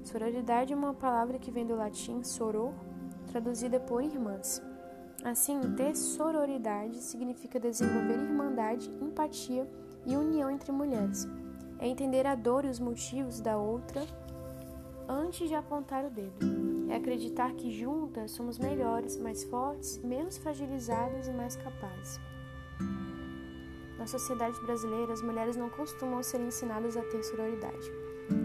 Sororidade 0.04 0.72
é 0.72 0.76
uma 0.76 0.94
palavra 0.94 1.40
que 1.40 1.50
vem 1.50 1.66
do 1.66 1.74
latim 1.74 2.22
soror, 2.22 2.72
traduzida 3.26 3.80
por 3.80 4.02
irmãs. 4.02 4.62
Assim, 5.24 5.60
ter 5.76 5.96
sororidade 5.96 6.98
significa 7.02 7.58
desenvolver 7.58 8.14
irmandade, 8.14 8.88
empatia 9.02 9.68
e 10.06 10.16
união 10.16 10.48
entre 10.48 10.70
mulheres. 10.70 11.26
É 11.80 11.88
entender 11.88 12.26
a 12.26 12.36
dor 12.36 12.64
e 12.64 12.68
os 12.68 12.78
motivos 12.78 13.40
da 13.40 13.58
outra 13.58 14.06
antes 15.08 15.48
de 15.48 15.54
apontar 15.56 16.04
o 16.04 16.10
dedo. 16.10 16.67
É 16.88 16.96
acreditar 16.96 17.52
que 17.52 17.70
juntas 17.70 18.30
somos 18.30 18.58
melhores, 18.58 19.16
mais 19.16 19.44
fortes, 19.44 19.98
menos 19.98 20.38
fragilizadas 20.38 21.28
e 21.28 21.32
mais 21.32 21.54
capazes. 21.56 22.18
Na 23.98 24.06
sociedade 24.06 24.58
brasileira, 24.60 25.12
as 25.12 25.20
mulheres 25.20 25.56
não 25.56 25.68
costumam 25.68 26.22
ser 26.22 26.40
ensinadas 26.40 26.96
a 26.96 27.02
ter 27.02 27.22
sororidade. 27.22 27.92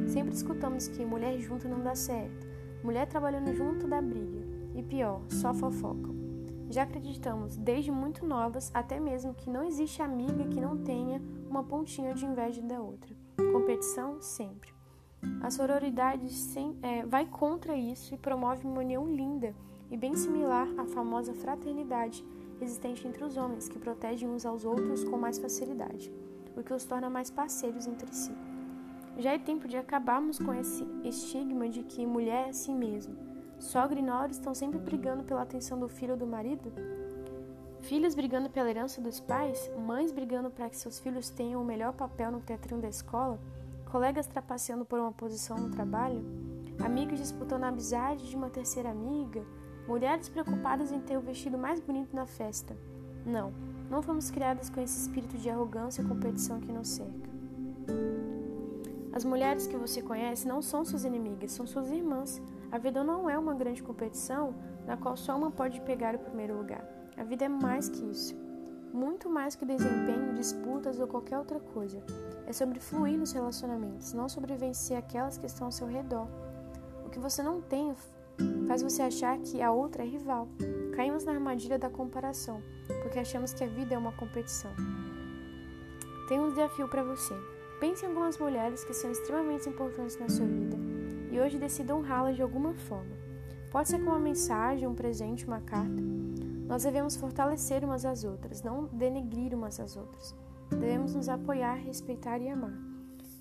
Sempre 0.08 0.34
escutamos 0.34 0.88
que 0.88 1.06
mulher 1.06 1.40
junto 1.40 1.68
não 1.68 1.82
dá 1.82 1.96
certo, 1.96 2.48
mulher 2.84 3.08
trabalhando 3.08 3.54
junto 3.54 3.88
dá 3.88 4.02
briga, 4.02 4.42
e 4.76 4.82
pior, 4.82 5.22
só 5.30 5.54
fofocam. 5.54 6.14
Já 6.70 6.84
acreditamos, 6.84 7.56
desde 7.56 7.92
muito 7.92 8.26
novas, 8.26 8.72
até 8.74 9.00
mesmo 9.00 9.36
que 9.36 9.48
não 9.50 9.64
existe 9.64 10.02
amiga 10.02 10.48
que 10.48 10.60
não 10.60 10.76
tenha 10.78 11.22
uma 11.48 11.64
pontinha 11.64 12.16
de 12.16 12.26
inveja 12.26 12.62
da 12.64 12.82
outra. 12.82 13.16
Competição, 13.52 14.20
sempre. 14.20 14.73
A 15.42 15.50
sororidade 15.52 16.30
sem, 16.32 16.78
é, 16.82 17.06
vai 17.06 17.26
contra 17.26 17.76
isso 17.76 18.14
e 18.14 18.18
promove 18.18 18.66
uma 18.66 18.80
união 18.80 19.08
linda 19.08 19.54
e 19.92 19.98
bem 19.98 20.16
similar 20.16 20.68
à 20.78 20.86
famosa 20.86 21.34
fraternidade 21.34 22.26
existente 22.62 23.08
entre 23.08 23.24
os 23.24 23.36
homens, 23.38 23.68
que 23.68 23.78
protegem 23.78 24.30
uns 24.30 24.46
aos 24.46 24.64
outros 24.64 25.04
com 25.04 25.18
mais 25.18 25.38
facilidade, 25.38 26.12
o 26.56 26.64
que 26.64 26.74
os 26.74 26.86
torna 26.86 27.10
mais 27.10 27.30
parceiros 27.30 27.88
entre 27.88 28.14
si. 28.14 28.32
Já 29.18 29.34
é 29.34 29.38
tempo 29.38 29.68
de 29.68 29.78
acabarmos 29.78 30.40
com 30.40 30.54
esse 30.54 30.84
estigma 31.04 31.70
de 31.70 31.84
que 31.84 32.06
mulher 32.06 32.48
é 32.48 32.50
assim 32.50 32.76
mesmo. 32.76 33.16
Sogra 33.60 34.00
e 34.00 34.02
nora 34.02 34.32
estão 34.32 34.54
sempre 34.56 34.80
brigando 34.80 35.24
pela 35.24 35.44
atenção 35.44 35.80
do 35.80 35.88
filho 35.88 36.14
ou 36.14 36.18
do 36.18 36.26
marido? 36.26 36.72
Filhos 37.82 38.16
brigando 38.16 38.50
pela 38.50 38.70
herança 38.70 39.00
dos 39.00 39.20
pais? 39.20 39.70
Mães 39.78 40.12
brigando 40.12 40.50
para 40.50 40.70
que 40.70 40.78
seus 40.78 41.00
filhos 41.00 41.30
tenham 41.30 41.62
o 41.62 41.66
melhor 41.66 41.94
papel 41.94 42.32
no 42.32 42.40
teatrinho 42.40 42.82
da 42.82 42.90
escola? 42.90 43.40
Colegas 43.94 44.26
trapaceando 44.26 44.84
por 44.84 44.98
uma 44.98 45.12
posição 45.12 45.56
no 45.56 45.70
trabalho? 45.70 46.26
Amigas 46.84 47.20
disputando 47.20 47.66
a 47.66 47.68
amizade 47.68 48.28
de 48.28 48.36
uma 48.36 48.50
terceira 48.50 48.90
amiga? 48.90 49.46
Mulheres 49.88 50.28
preocupadas 50.28 50.92
em 50.92 51.00
ter 51.00 51.16
o 51.16 51.22
vestido 51.22 51.60
mais 51.60 51.80
bonito 51.80 52.16
na 52.16 52.26
festa? 52.26 52.76
Não, 53.24 53.54
não 53.92 54.02
fomos 54.02 54.32
criadas 54.32 54.68
com 54.68 54.82
esse 54.82 55.00
espírito 55.00 55.38
de 55.38 55.48
arrogância 55.48 56.02
e 56.02 56.06
competição 56.06 56.60
que 56.60 56.72
nos 56.72 56.88
cerca. 56.88 57.30
As 59.14 59.24
mulheres 59.24 59.68
que 59.68 59.78
você 59.78 60.02
conhece 60.02 60.48
não 60.48 60.60
são 60.60 60.84
suas 60.84 61.06
inimigas, 61.06 61.52
são 61.52 61.68
suas 61.68 61.92
irmãs. 61.92 62.42
A 62.72 62.80
vida 62.80 63.04
não 63.04 63.30
é 63.30 63.38
uma 63.38 63.54
grande 63.54 63.84
competição 63.84 64.56
na 64.88 64.98
qual 64.98 65.16
só 65.16 65.38
uma 65.38 65.52
pode 65.52 65.80
pegar 65.82 66.16
o 66.16 66.20
primeiro 66.20 66.58
lugar. 66.58 66.84
A 67.16 67.24
vida 67.24 67.46
é 67.46 67.48
mais 67.48 67.90
que 67.90 68.04
isso. 68.10 68.43
Muito 68.94 69.28
mais 69.28 69.56
que 69.56 69.66
desempenho, 69.66 70.36
disputas 70.36 71.00
ou 71.00 71.08
qualquer 71.08 71.40
outra 71.40 71.60
coisa. 71.60 71.98
É 72.46 72.54
sobre 72.54 72.80
fluir 72.80 73.18
nos 73.18 73.32
relacionamentos, 73.32 74.14
não 74.14 74.30
sobre 74.30 74.56
vencer 74.56 74.96
aquelas 74.96 75.36
que 75.36 75.48
estão 75.48 75.66
ao 75.66 75.72
seu 75.72 75.88
redor. 75.88 76.28
O 77.04 77.10
que 77.10 77.18
você 77.18 77.42
não 77.42 77.60
tem 77.60 77.96
faz 78.68 78.84
você 78.84 79.02
achar 79.02 79.36
que 79.40 79.64
a 79.64 79.72
outra 79.72 80.04
é 80.04 80.06
rival. 80.06 80.48
Caímos 80.96 81.24
na 81.24 81.32
armadilha 81.32 81.80
da 81.80 81.90
comparação, 81.90 82.62
porque 83.02 83.18
achamos 83.18 83.52
que 83.52 83.64
a 83.64 83.68
vida 83.68 83.96
é 83.96 83.98
uma 83.98 84.12
competição. 84.12 84.72
Tenho 86.30 86.44
um 86.44 86.50
desafio 86.50 86.88
para 86.88 87.04
você. 87.04 87.34
Pense 87.80 88.06
em 88.06 88.10
algumas 88.10 88.38
mulheres 88.38 88.84
que 88.84 88.94
são 88.94 89.12
extremamente 89.12 89.68
importantes 89.68 90.20
na 90.20 90.30
sua 90.30 90.46
vida 90.46 90.78
e 91.32 91.40
hoje 91.40 91.58
decida 91.58 91.96
honrá-las 91.96 92.36
de 92.36 92.44
alguma 92.44 92.76
forma. 92.76 93.18
Pode 93.72 93.90
ser 93.90 93.98
com 93.98 94.12
uma 94.12 94.20
mensagem, 94.20 94.88
um 94.88 94.94
presente, 94.94 95.48
uma 95.48 95.62
carta. 95.62 96.04
Nós 96.68 96.84
devemos 96.84 97.16
fortalecer 97.16 97.84
umas 97.84 98.06
às 98.06 98.24
outras, 98.24 98.64
não 98.64 98.86
denegrir 98.86 99.54
umas 99.54 99.80
às 99.80 99.96
outras. 99.96 100.36
Devemos 100.70 101.14
nos 101.14 101.30
apoiar, 101.30 101.76
respeitar 101.76 102.40
e 102.40 102.50
amar. 102.50 102.74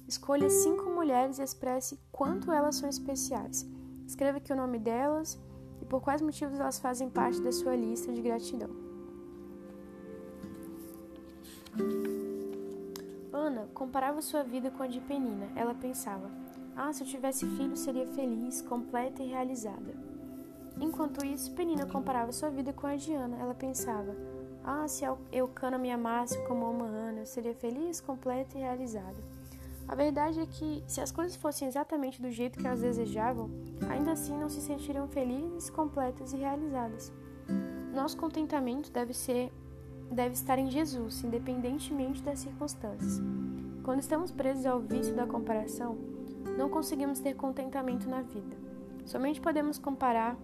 Escolha 0.07 0.51
cinco 0.51 0.91
mulheres 0.91 1.39
e 1.39 1.43
expresse 1.43 1.99
quanto 2.11 2.53
elas 2.53 2.77
são 2.77 2.89
especiais. 2.89 3.67
Escreva 4.07 4.39
aqui 4.39 4.53
o 4.53 4.57
nome 4.57 4.79
delas 4.79 5.41
e 5.81 5.85
por 5.85 6.03
quais 6.03 6.21
motivos 6.21 6.59
elas 6.59 6.79
fazem 6.79 7.09
parte 7.09 7.41
da 7.41 7.53
sua 7.53 7.75
lista 7.75 8.13
de 8.13 8.21
gratidão. 8.21 8.71
Ana 13.33 13.69
comparava 13.73 14.21
sua 14.21 14.43
vida 14.43 14.71
com 14.71 14.83
a 14.83 14.87
de 14.87 15.01
Penina. 15.01 15.49
Ela 15.57 15.75
pensava: 15.75 16.31
Ah, 16.77 16.93
se 16.93 17.03
eu 17.03 17.07
tivesse 17.07 17.47
filho, 17.47 17.77
seria 17.77 18.07
feliz, 18.07 18.61
completa 18.61 19.23
e 19.23 19.29
realizada. 19.29 20.12
Enquanto 20.83 21.25
isso, 21.25 21.53
Penina 21.53 21.87
comparava 21.87 22.33
sua 22.33 22.51
vida 22.51 22.73
com 22.73 22.89
a 22.89 22.97
de 22.97 23.15
Ana. 23.15 23.37
Ela 23.39 23.55
pensava: 23.55 24.17
Ah, 24.65 24.89
se 24.89 25.05
Eucana 25.31 25.79
me 25.79 25.93
amasse 25.93 26.37
como 26.49 26.69
uma 26.69 26.87
Ana, 26.87 27.21
eu 27.21 27.27
seria 27.27 27.55
feliz, 27.55 28.01
completa 28.01 28.59
e 28.59 28.61
realizada. 28.61 29.17
A 29.87 29.95
verdade 29.95 30.41
é 30.41 30.47
que, 30.47 30.83
se 30.89 31.01
as 31.01 31.13
coisas 31.13 31.37
fossem 31.37 31.69
exatamente 31.69 32.21
do 32.21 32.33
jeito 32.33 32.59
que 32.59 32.67
elas 32.67 32.81
desejavam, 32.81 33.49
ainda 33.89 34.11
assim 34.11 34.37
não 34.37 34.49
se 34.49 34.61
sentiriam 34.61 35.07
felizes, 35.07 35.71
completas 35.71 36.33
e 36.33 36.37
realizadas. 36.37 37.13
Nosso 37.95 38.17
contentamento 38.17 38.91
deve 38.91 39.15
ser 39.15 39.53
deve 40.11 40.35
estar 40.35 40.59
em 40.59 40.69
Jesus, 40.69 41.23
independentemente 41.23 42.23
das 42.23 42.41
circunstâncias. 42.41 43.23
Quando 43.85 44.01
estamos 44.01 44.33
presos 44.33 44.67
ao 44.67 44.81
vício 44.81 45.15
da 45.15 45.27
comparação, 45.27 45.97
não 46.59 46.69
conseguimos 46.69 47.21
ter 47.21 47.35
contentamento 47.35 48.09
na 48.09 48.21
vida. 48.21 48.57
Somente 49.07 49.41
podemos 49.41 49.79
comparar 49.79 50.37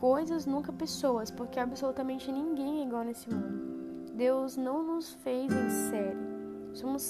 coisas, 0.00 0.46
nunca 0.46 0.72
pessoas, 0.72 1.30
porque 1.30 1.60
absolutamente 1.60 2.32
ninguém 2.32 2.80
é 2.80 2.86
igual 2.86 3.04
nesse 3.04 3.28
mundo. 3.28 4.14
Deus 4.14 4.56
não 4.56 4.82
nos 4.82 5.12
fez 5.14 5.52
em 5.52 5.70
série. 5.90 6.30
Somos 6.72 7.02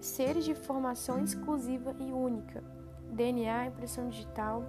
seres 0.00 0.44
de 0.44 0.54
formação 0.54 1.22
exclusiva 1.22 1.94
e 2.00 2.10
única. 2.10 2.64
DNA, 3.12 3.66
impressão 3.66 4.08
digital. 4.08 4.64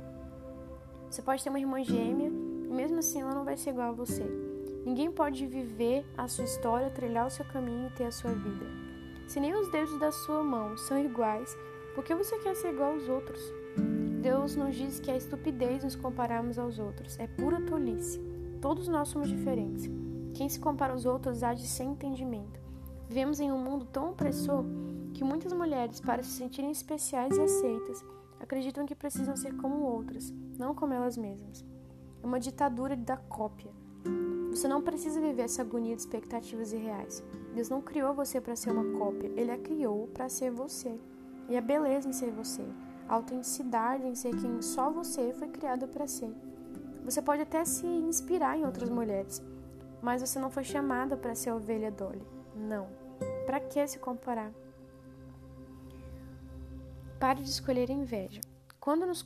Você 1.09 1.21
pode 1.21 1.43
ter 1.43 1.49
uma 1.49 1.59
irmã 1.59 1.81
gêmea 1.81 2.27
e 2.29 2.73
mesmo 2.73 2.99
assim 2.99 3.21
ela 3.21 3.33
não 3.33 3.45
vai 3.45 3.55
ser 3.55 3.71
igual 3.71 3.89
a 3.89 3.93
você. 3.93 4.23
Ninguém 4.85 5.11
pode 5.11 5.45
viver 5.45 6.05
a 6.17 6.27
sua 6.27 6.45
história, 6.45 6.89
trilhar 6.89 7.27
o 7.27 7.31
seu 7.31 7.45
caminho 7.45 7.87
e 7.87 7.93
ter 7.93 8.05
a 8.05 8.11
sua 8.11 8.31
vida. 8.31 8.65
Se 9.27 9.39
nem 9.39 9.53
os 9.53 9.71
dedos 9.71 9.97
da 9.99 10.11
sua 10.11 10.43
mão 10.43 10.75
são 10.77 10.99
iguais, 10.99 11.55
por 11.95 12.03
que 12.03 12.15
você 12.15 12.37
quer 12.39 12.55
ser 12.55 12.73
igual 12.73 12.93
aos 12.93 13.07
outros? 13.07 13.58
Deus 14.39 14.55
nos 14.55 14.73
diz 14.73 15.01
que 15.01 15.11
é 15.11 15.17
estupidez 15.17 15.83
nos 15.83 15.97
compararmos 15.97 16.57
aos 16.57 16.79
outros, 16.79 17.19
é 17.19 17.27
pura 17.27 17.59
tolice. 17.59 18.21
Todos 18.61 18.87
nós 18.87 19.09
somos 19.09 19.27
diferentes. 19.27 19.89
Quem 20.33 20.47
se 20.47 20.57
compara 20.57 20.93
aos 20.93 21.05
outros 21.05 21.43
age 21.43 21.67
sem 21.67 21.91
entendimento. 21.91 22.57
Vivemos 23.09 23.41
em 23.41 23.51
um 23.51 23.61
mundo 23.61 23.85
tão 23.91 24.11
opressor 24.11 24.63
que 25.13 25.25
muitas 25.25 25.51
mulheres, 25.51 25.99
para 25.99 26.23
se 26.23 26.29
sentirem 26.29 26.71
especiais 26.71 27.35
e 27.35 27.41
aceitas, 27.41 28.01
acreditam 28.39 28.85
que 28.85 28.95
precisam 28.95 29.35
ser 29.35 29.57
como 29.57 29.83
outras, 29.83 30.33
não 30.57 30.73
como 30.73 30.93
elas 30.93 31.17
mesmas. 31.17 31.65
É 32.23 32.25
uma 32.25 32.39
ditadura 32.39 32.95
da 32.95 33.17
cópia. 33.17 33.71
Você 34.51 34.69
não 34.69 34.81
precisa 34.81 35.19
viver 35.19 35.43
essa 35.43 35.63
agonia 35.63 35.97
de 35.97 36.01
expectativas 36.01 36.71
irreais. 36.71 37.21
Deus 37.53 37.69
não 37.69 37.81
criou 37.81 38.13
você 38.13 38.39
para 38.39 38.55
ser 38.55 38.71
uma 38.71 38.97
cópia, 38.97 39.33
Ele 39.35 39.51
a 39.51 39.57
criou 39.57 40.07
para 40.07 40.29
ser 40.29 40.49
você. 40.49 40.97
E 41.49 41.57
a 41.57 41.61
beleza 41.61 42.07
em 42.07 42.13
ser 42.13 42.31
você, 42.31 42.63
autenticidade 43.09 44.07
em 44.07 44.15
ser 44.15 44.35
quem 44.35 44.61
só 44.61 44.89
você 44.89 45.33
foi 45.33 45.47
criado 45.47 45.87
para 45.87 46.07
ser. 46.07 46.33
Você 47.03 47.21
pode 47.21 47.41
até 47.41 47.65
se 47.65 47.85
inspirar 47.85 48.57
em 48.57 48.65
outras 48.65 48.89
mulheres, 48.89 49.43
mas 50.01 50.21
você 50.21 50.39
não 50.39 50.49
foi 50.49 50.63
chamada 50.63 51.17
para 51.17 51.35
ser 51.35 51.51
ovelha 51.51 51.91
Dolly. 51.91 52.21
Não. 52.55 52.87
Para 53.45 53.59
que 53.59 53.85
se 53.87 53.99
comparar? 53.99 54.51
Pare 57.19 57.41
de 57.41 57.49
escolher 57.49 57.89
inveja. 57.89 58.39
Quando 58.79 59.05
nos, 59.05 59.25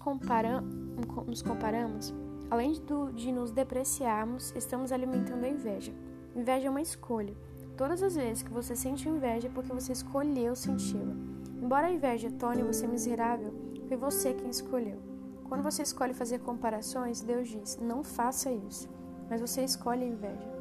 nos 1.28 1.42
comparamos, 1.44 2.14
Além 2.54 2.74
de 3.16 3.32
nos 3.32 3.50
depreciarmos, 3.50 4.54
estamos 4.56 4.92
alimentando 4.92 5.44
a 5.44 5.50
inveja. 5.50 5.92
Inveja 6.36 6.68
é 6.68 6.70
uma 6.70 6.84
escolha. 6.84 7.34
Todas 7.76 8.04
as 8.04 8.16
vezes 8.16 8.44
que 8.44 8.54
você 8.54 8.76
sente 8.76 9.10
inveja 9.10 9.48
é 9.48 9.52
porque 9.52 9.74
você 9.74 9.92
escolheu 9.92 10.56
senti-la. 10.56 11.16
Embora 11.60 11.88
a 11.88 11.92
inveja 11.92 12.30
torne 12.30 12.62
você 12.62 12.86
miserável, 12.86 13.52
foi 13.94 13.98
você 13.98 14.34
quem 14.34 14.50
escolheu. 14.50 15.00
Quando 15.48 15.62
você 15.62 15.84
escolhe 15.84 16.14
fazer 16.14 16.40
comparações, 16.40 17.22
Deus 17.22 17.48
diz: 17.48 17.78
não 17.78 18.04
faça 18.04 18.52
isso. 18.52 18.90
Mas 19.30 19.40
você 19.40 19.64
escolhe 19.64 20.04
a 20.04 20.08
inveja. 20.08 20.54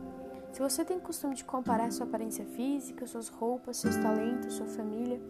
Se 0.53 0.61
você 0.61 0.85
tem 0.85 1.01
costume 1.01 1.35
de 1.35 1.45
comparar 1.45 1.91
sua 1.91 2.07
aparência 2.07 2.45
física, 2.45 3.07
suas 3.07 3.29
roupas, 3.29 3.79
seus 3.79 3.97
talentos, 3.97 4.55
sua 4.55 4.67
família, 4.67 5.21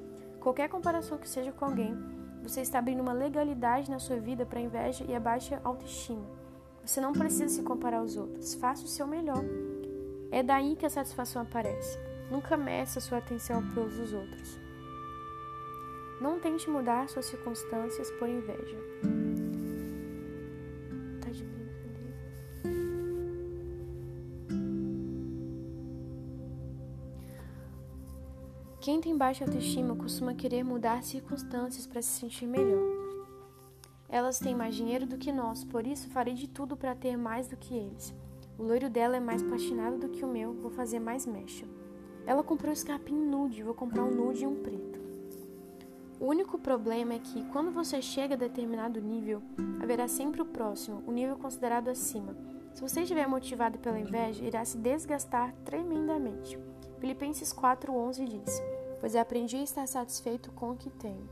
qualquer 0.40 0.68
comparação 0.68 1.16
que 1.16 1.28
seja 1.28 1.52
com 1.52 1.64
alguém, 1.64 1.96
você 2.42 2.60
está 2.60 2.80
abrindo 2.80 3.00
uma 3.00 3.12
legalidade 3.12 3.90
na 3.90 4.00
sua 4.00 4.18
vida 4.18 4.44
para 4.44 4.60
inveja 4.60 5.04
e 5.08 5.14
a 5.14 5.20
baixa 5.20 5.60
autoestima. 5.62 6.26
Você 6.84 7.00
não 7.00 7.12
precisa 7.12 7.48
se 7.48 7.62
comparar 7.62 7.98
aos 7.98 8.16
outros. 8.16 8.54
Faça 8.54 8.84
o 8.84 8.88
seu 8.88 9.06
melhor. 9.06 9.44
É 10.32 10.42
daí 10.42 10.74
que 10.74 10.86
a 10.86 10.90
satisfação 10.90 11.42
aparece. 11.42 11.96
Nunca 12.28 12.56
meça 12.56 12.98
sua 12.98 13.18
atenção 13.18 13.62
pelos 13.72 14.12
outros. 14.12 14.61
Não 16.22 16.38
tente 16.38 16.70
mudar 16.70 17.08
suas 17.08 17.26
circunstâncias 17.26 18.08
por 18.12 18.28
inveja. 18.28 18.78
Tá 21.20 21.26
brincadeira. 21.26 22.14
Quem 28.80 29.00
tem 29.00 29.18
baixa 29.18 29.44
autoestima 29.44 29.96
costuma 29.96 30.32
querer 30.32 30.62
mudar 30.62 31.02
circunstâncias 31.02 31.88
para 31.88 32.00
se 32.00 32.20
sentir 32.20 32.46
melhor. 32.46 32.88
Elas 34.08 34.38
têm 34.38 34.54
mais 34.54 34.76
dinheiro 34.76 35.04
do 35.04 35.18
que 35.18 35.32
nós, 35.32 35.64
por 35.64 35.84
isso 35.84 36.08
farei 36.10 36.34
de 36.34 36.46
tudo 36.46 36.76
para 36.76 36.94
ter 36.94 37.16
mais 37.16 37.48
do 37.48 37.56
que 37.56 37.74
eles. 37.74 38.14
O 38.56 38.62
loiro 38.62 38.88
dela 38.88 39.16
é 39.16 39.20
mais 39.20 39.42
patinado 39.42 39.98
do 39.98 40.08
que 40.08 40.24
o 40.24 40.28
meu, 40.28 40.52
vou 40.52 40.70
fazer 40.70 41.00
mais 41.00 41.26
mecha. 41.26 41.66
Ela 42.24 42.44
comprou 42.44 42.72
escarpinho 42.72 43.28
nude, 43.28 43.64
vou 43.64 43.74
comprar 43.74 44.04
um 44.04 44.14
nude 44.14 44.44
e 44.44 44.46
um 44.46 44.62
preto. 44.62 45.01
O 46.22 46.26
único 46.26 46.56
problema 46.56 47.14
é 47.14 47.18
que, 47.18 47.44
quando 47.46 47.72
você 47.72 48.00
chega 48.00 48.36
a 48.36 48.38
determinado 48.38 49.00
nível, 49.00 49.42
haverá 49.82 50.06
sempre 50.06 50.40
o 50.40 50.44
próximo, 50.44 51.02
o 51.04 51.10
nível 51.10 51.36
considerado 51.36 51.88
acima. 51.88 52.36
Se 52.72 52.80
você 52.80 53.00
estiver 53.00 53.26
motivado 53.26 53.76
pela 53.80 53.98
inveja, 53.98 54.44
irá 54.44 54.64
se 54.64 54.78
desgastar 54.78 55.52
tremendamente. 55.64 56.56
Filipenses 57.00 57.52
4,11 57.52 58.28
diz: 58.28 58.62
Pois 59.00 59.16
aprendi 59.16 59.56
a 59.56 59.62
estar 59.64 59.84
satisfeito 59.88 60.52
com 60.52 60.70
o 60.70 60.76
que 60.76 60.90
tenho. 60.90 61.28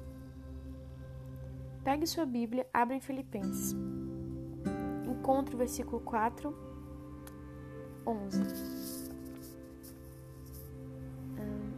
Pegue 1.85 2.05
sua 2.05 2.27
Bíblia, 2.27 2.67
abra 2.75 2.97
em 2.97 3.01
Filipenses. 3.01 3.77
Encontre 5.09 5.55
o 5.55 5.59
versículo 5.59 6.01
4, 6.01 6.53
11. 8.05 8.43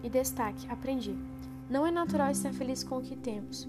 E 0.02 0.08
destaque: 0.08 0.66
aprendi. 0.70 1.31
Não 1.68 1.86
é 1.86 1.90
natural 1.90 2.30
estar 2.30 2.52
feliz 2.52 2.84
com 2.84 2.98
o 2.98 3.02
que 3.02 3.16
temos. 3.16 3.68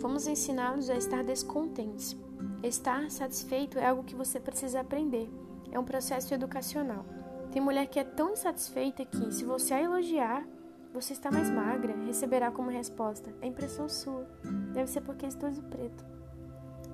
Fomos 0.00 0.26
ensinados 0.26 0.90
a 0.90 0.96
estar 0.96 1.24
descontentes. 1.24 2.16
Estar 2.62 3.10
satisfeito 3.10 3.78
é 3.78 3.86
algo 3.86 4.04
que 4.04 4.14
você 4.14 4.38
precisa 4.38 4.80
aprender. 4.80 5.30
É 5.70 5.78
um 5.78 5.84
processo 5.84 6.32
educacional. 6.34 7.04
Tem 7.50 7.62
mulher 7.62 7.86
que 7.86 7.98
é 7.98 8.04
tão 8.04 8.32
insatisfeita 8.32 9.04
que, 9.04 9.32
se 9.32 9.44
você 9.44 9.74
a 9.74 9.82
elogiar, 9.82 10.46
você 10.92 11.12
está 11.12 11.30
mais 11.30 11.50
magra, 11.50 11.94
receberá 12.06 12.50
como 12.50 12.70
resposta: 12.70 13.34
é 13.40 13.46
impressão 13.46 13.88
sua. 13.88 14.26
Deve 14.72 14.90
ser 14.90 15.02
porque 15.02 15.26
estou 15.26 15.50
de 15.50 15.62
preto. 15.62 16.04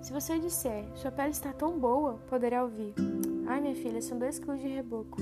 Se 0.01 0.13
você 0.13 0.39
disser: 0.39 0.85
sua 0.95 1.13
pele 1.13 1.31
está 1.31 1.53
tão 1.53 1.79
boa, 1.79 2.15
poderá 2.29 2.65
ouvir: 2.65 2.95
ai 3.47 3.61
minha 3.61 3.75
filha, 3.75 4.03
são 4.03 4.19
dois 4.19 4.39
quilos 4.39 4.61
de 4.61 4.69
reboco. 4.69 5.19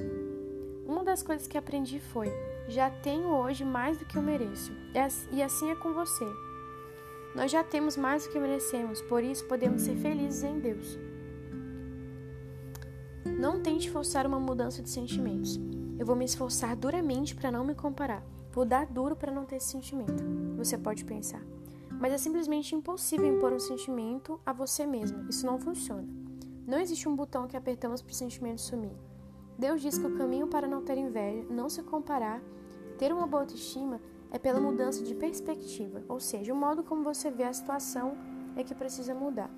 Uma 0.86 1.04
das 1.04 1.22
coisas 1.22 1.46
que 1.46 1.58
aprendi 1.58 2.00
foi: 2.00 2.28
já 2.70 2.88
tenho 2.90 3.28
hoje 3.28 3.64
mais 3.64 3.98
do 3.98 4.04
que 4.04 4.16
eu 4.16 4.22
mereço. 4.22 4.72
E 5.32 5.42
assim 5.42 5.70
é 5.70 5.74
com 5.74 5.92
você. 5.92 6.26
Nós 7.34 7.50
já 7.50 7.62
temos 7.62 7.96
mais 7.96 8.24
do 8.24 8.30
que 8.30 8.38
merecemos, 8.38 9.00
por 9.02 9.22
isso 9.22 9.46
podemos 9.46 9.82
ser 9.82 9.96
felizes 9.96 10.42
em 10.42 10.58
Deus. 10.58 10.98
Não 13.24 13.60
tente 13.60 13.90
forçar 13.90 14.26
uma 14.26 14.40
mudança 14.40 14.82
de 14.82 14.90
sentimentos. 14.90 15.58
Eu 15.98 16.06
vou 16.06 16.16
me 16.16 16.24
esforçar 16.24 16.74
duramente 16.74 17.34
para 17.34 17.52
não 17.52 17.64
me 17.64 17.74
comparar. 17.74 18.24
Vou 18.52 18.64
dar 18.64 18.86
duro 18.86 19.14
para 19.14 19.32
não 19.32 19.44
ter 19.44 19.56
esse 19.56 19.68
sentimento. 19.68 20.24
Você 20.56 20.76
pode 20.76 21.04
pensar. 21.04 21.42
Mas 21.90 22.12
é 22.12 22.18
simplesmente 22.18 22.74
impossível 22.74 23.26
impor 23.26 23.52
um 23.52 23.60
sentimento 23.60 24.40
a 24.44 24.52
você 24.52 24.86
mesmo. 24.86 25.28
Isso 25.28 25.46
não 25.46 25.58
funciona. 25.58 26.08
Não 26.66 26.78
existe 26.78 27.08
um 27.08 27.14
botão 27.14 27.46
que 27.46 27.56
apertamos 27.56 28.02
para 28.02 28.12
o 28.12 28.14
sentimento 28.14 28.60
sumir. 28.60 28.96
Deus 29.58 29.82
diz 29.82 29.98
que 29.98 30.06
o 30.06 30.16
caminho 30.16 30.46
para 30.46 30.66
não 30.66 30.82
ter 30.82 30.96
inveja, 30.96 31.46
não 31.50 31.68
se 31.68 31.82
comparar, 31.82 32.42
ter 33.00 33.14
uma 33.14 33.26
boa 33.26 33.44
autoestima 33.44 33.98
é 34.30 34.38
pela 34.38 34.60
mudança 34.60 35.02
de 35.02 35.14
perspectiva, 35.14 36.02
ou 36.06 36.20
seja, 36.20 36.52
o 36.52 36.56
modo 36.56 36.82
como 36.82 37.02
você 37.02 37.30
vê 37.30 37.44
a 37.44 37.52
situação 37.52 38.14
é 38.54 38.62
que 38.62 38.74
precisa 38.74 39.14
mudar. 39.14 39.50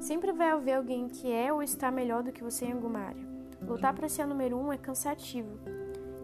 Sempre 0.00 0.32
vai 0.32 0.50
haver 0.50 0.72
alguém 0.72 1.06
que 1.06 1.30
é 1.30 1.52
ou 1.52 1.62
está 1.62 1.88
melhor 1.88 2.24
do 2.24 2.32
que 2.32 2.42
você 2.42 2.64
em 2.64 2.72
alguma 2.72 2.98
área. 2.98 3.24
Lutar 3.62 3.94
para 3.94 4.08
ser 4.08 4.22
a 4.22 4.26
número 4.26 4.58
um 4.58 4.72
é 4.72 4.76
cansativo 4.76 5.56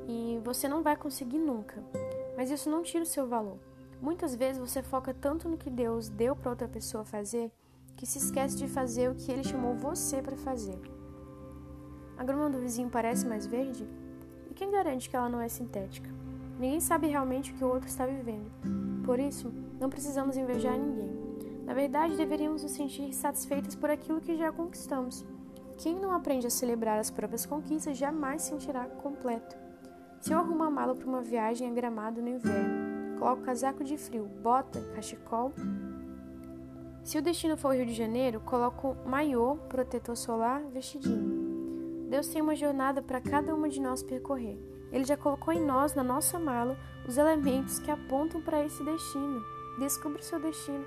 e 0.08 0.40
você 0.42 0.66
não 0.66 0.82
vai 0.82 0.96
conseguir 0.96 1.38
nunca, 1.38 1.80
mas 2.36 2.50
isso 2.50 2.68
não 2.68 2.82
tira 2.82 3.04
o 3.04 3.06
seu 3.06 3.24
valor. 3.24 3.60
Muitas 4.02 4.34
vezes 4.34 4.58
você 4.58 4.82
foca 4.82 5.14
tanto 5.14 5.48
no 5.48 5.56
que 5.56 5.70
Deus 5.70 6.08
deu 6.08 6.34
para 6.34 6.50
outra 6.50 6.66
pessoa 6.66 7.04
fazer 7.04 7.52
que 7.96 8.04
se 8.04 8.18
esquece 8.18 8.56
de 8.56 8.66
fazer 8.66 9.08
o 9.08 9.14
que 9.14 9.30
Ele 9.30 9.44
chamou 9.44 9.76
você 9.76 10.20
para 10.20 10.36
fazer. 10.36 10.80
A 12.18 12.24
grama 12.24 12.50
do 12.50 12.58
vizinho 12.58 12.90
parece 12.90 13.24
mais 13.24 13.46
verde? 13.46 13.86
Quem 14.56 14.70
garante 14.70 15.10
que 15.10 15.14
ela 15.14 15.28
não 15.28 15.38
é 15.38 15.48
sintética? 15.48 16.08
Ninguém 16.58 16.80
sabe 16.80 17.06
realmente 17.06 17.52
o 17.52 17.54
que 17.54 17.62
o 17.62 17.68
outro 17.68 17.86
está 17.86 18.06
vivendo. 18.06 18.50
Por 19.04 19.20
isso, 19.20 19.52
não 19.78 19.90
precisamos 19.90 20.34
invejar 20.38 20.78
ninguém. 20.78 21.14
Na 21.66 21.74
verdade, 21.74 22.16
deveríamos 22.16 22.62
nos 22.62 22.72
sentir 22.72 23.12
satisfeitos 23.12 23.76
por 23.76 23.90
aquilo 23.90 24.18
que 24.18 24.34
já 24.34 24.50
conquistamos. 24.50 25.26
Quem 25.76 25.94
não 25.94 26.10
aprende 26.10 26.46
a 26.46 26.50
celebrar 26.50 26.98
as 26.98 27.10
próprias 27.10 27.44
conquistas 27.44 27.98
jamais 27.98 28.42
se 28.42 28.48
sentirá 28.48 28.86
completo. 28.86 29.54
Se 30.22 30.32
eu 30.32 30.38
arrumo 30.38 30.62
a 30.62 30.70
mala 30.70 30.94
para 30.94 31.06
uma 31.06 31.20
viagem 31.20 31.68
a 31.68 31.74
gramado 31.74 32.22
no 32.22 32.28
inverno, 32.30 33.18
coloco 33.18 33.42
casaco 33.42 33.84
de 33.84 33.98
frio, 33.98 34.24
bota, 34.42 34.80
cachecol. 34.94 35.52
Se 37.04 37.18
o 37.18 37.22
destino 37.22 37.58
for 37.58 37.68
o 37.68 37.74
Rio 37.76 37.84
de 37.84 37.92
Janeiro, 37.92 38.40
coloco 38.40 38.96
maiô, 39.04 39.56
protetor 39.68 40.16
solar, 40.16 40.62
vestidinho. 40.72 41.45
Deus 42.08 42.28
tem 42.28 42.40
uma 42.40 42.54
jornada 42.54 43.02
para 43.02 43.20
cada 43.20 43.54
uma 43.54 43.68
de 43.68 43.80
nós 43.80 44.02
percorrer. 44.02 44.58
Ele 44.92 45.04
já 45.04 45.16
colocou 45.16 45.52
em 45.52 45.60
nós, 45.60 45.94
na 45.94 46.04
nossa 46.04 46.38
mala, 46.38 46.78
os 47.06 47.18
elementos 47.18 47.78
que 47.78 47.90
apontam 47.90 48.40
para 48.40 48.64
esse 48.64 48.82
destino. 48.84 49.42
Descubra 49.78 50.20
o 50.20 50.24
seu 50.24 50.38
destino. 50.40 50.84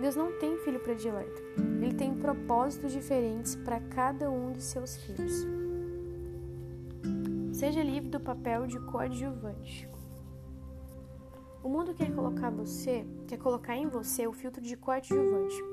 Deus 0.00 0.16
não 0.16 0.32
tem 0.38 0.56
filho 0.58 0.80
predileto. 0.80 1.42
Ele 1.82 1.94
tem 1.94 2.14
propósitos 2.14 2.92
diferentes 2.92 3.56
para 3.56 3.80
cada 3.80 4.30
um 4.30 4.52
de 4.52 4.62
seus 4.62 4.96
filhos. 4.96 5.46
Seja 7.52 7.82
livre 7.82 8.08
do 8.08 8.20
papel 8.20 8.66
de 8.66 8.78
coadjuvante. 8.80 9.88
O 11.62 11.68
mundo 11.68 11.92
quer 11.92 12.14
colocar 12.14 12.48
você, 12.48 13.04
quer 13.26 13.36
colocar 13.36 13.76
em 13.76 13.86
você 13.86 14.26
o 14.26 14.32
filtro 14.32 14.62
de 14.62 14.76
coadjuvante. 14.76 15.69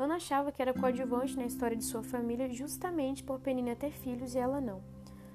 Ana 0.00 0.14
achava 0.14 0.50
que 0.50 0.62
era 0.62 0.72
coadjuvante 0.72 1.36
na 1.36 1.44
história 1.44 1.76
de 1.76 1.84
sua 1.84 2.02
família 2.02 2.48
justamente 2.48 3.22
por 3.22 3.38
Penina 3.38 3.76
ter 3.76 3.90
filhos 3.90 4.34
e 4.34 4.38
ela 4.38 4.58
não. 4.58 4.80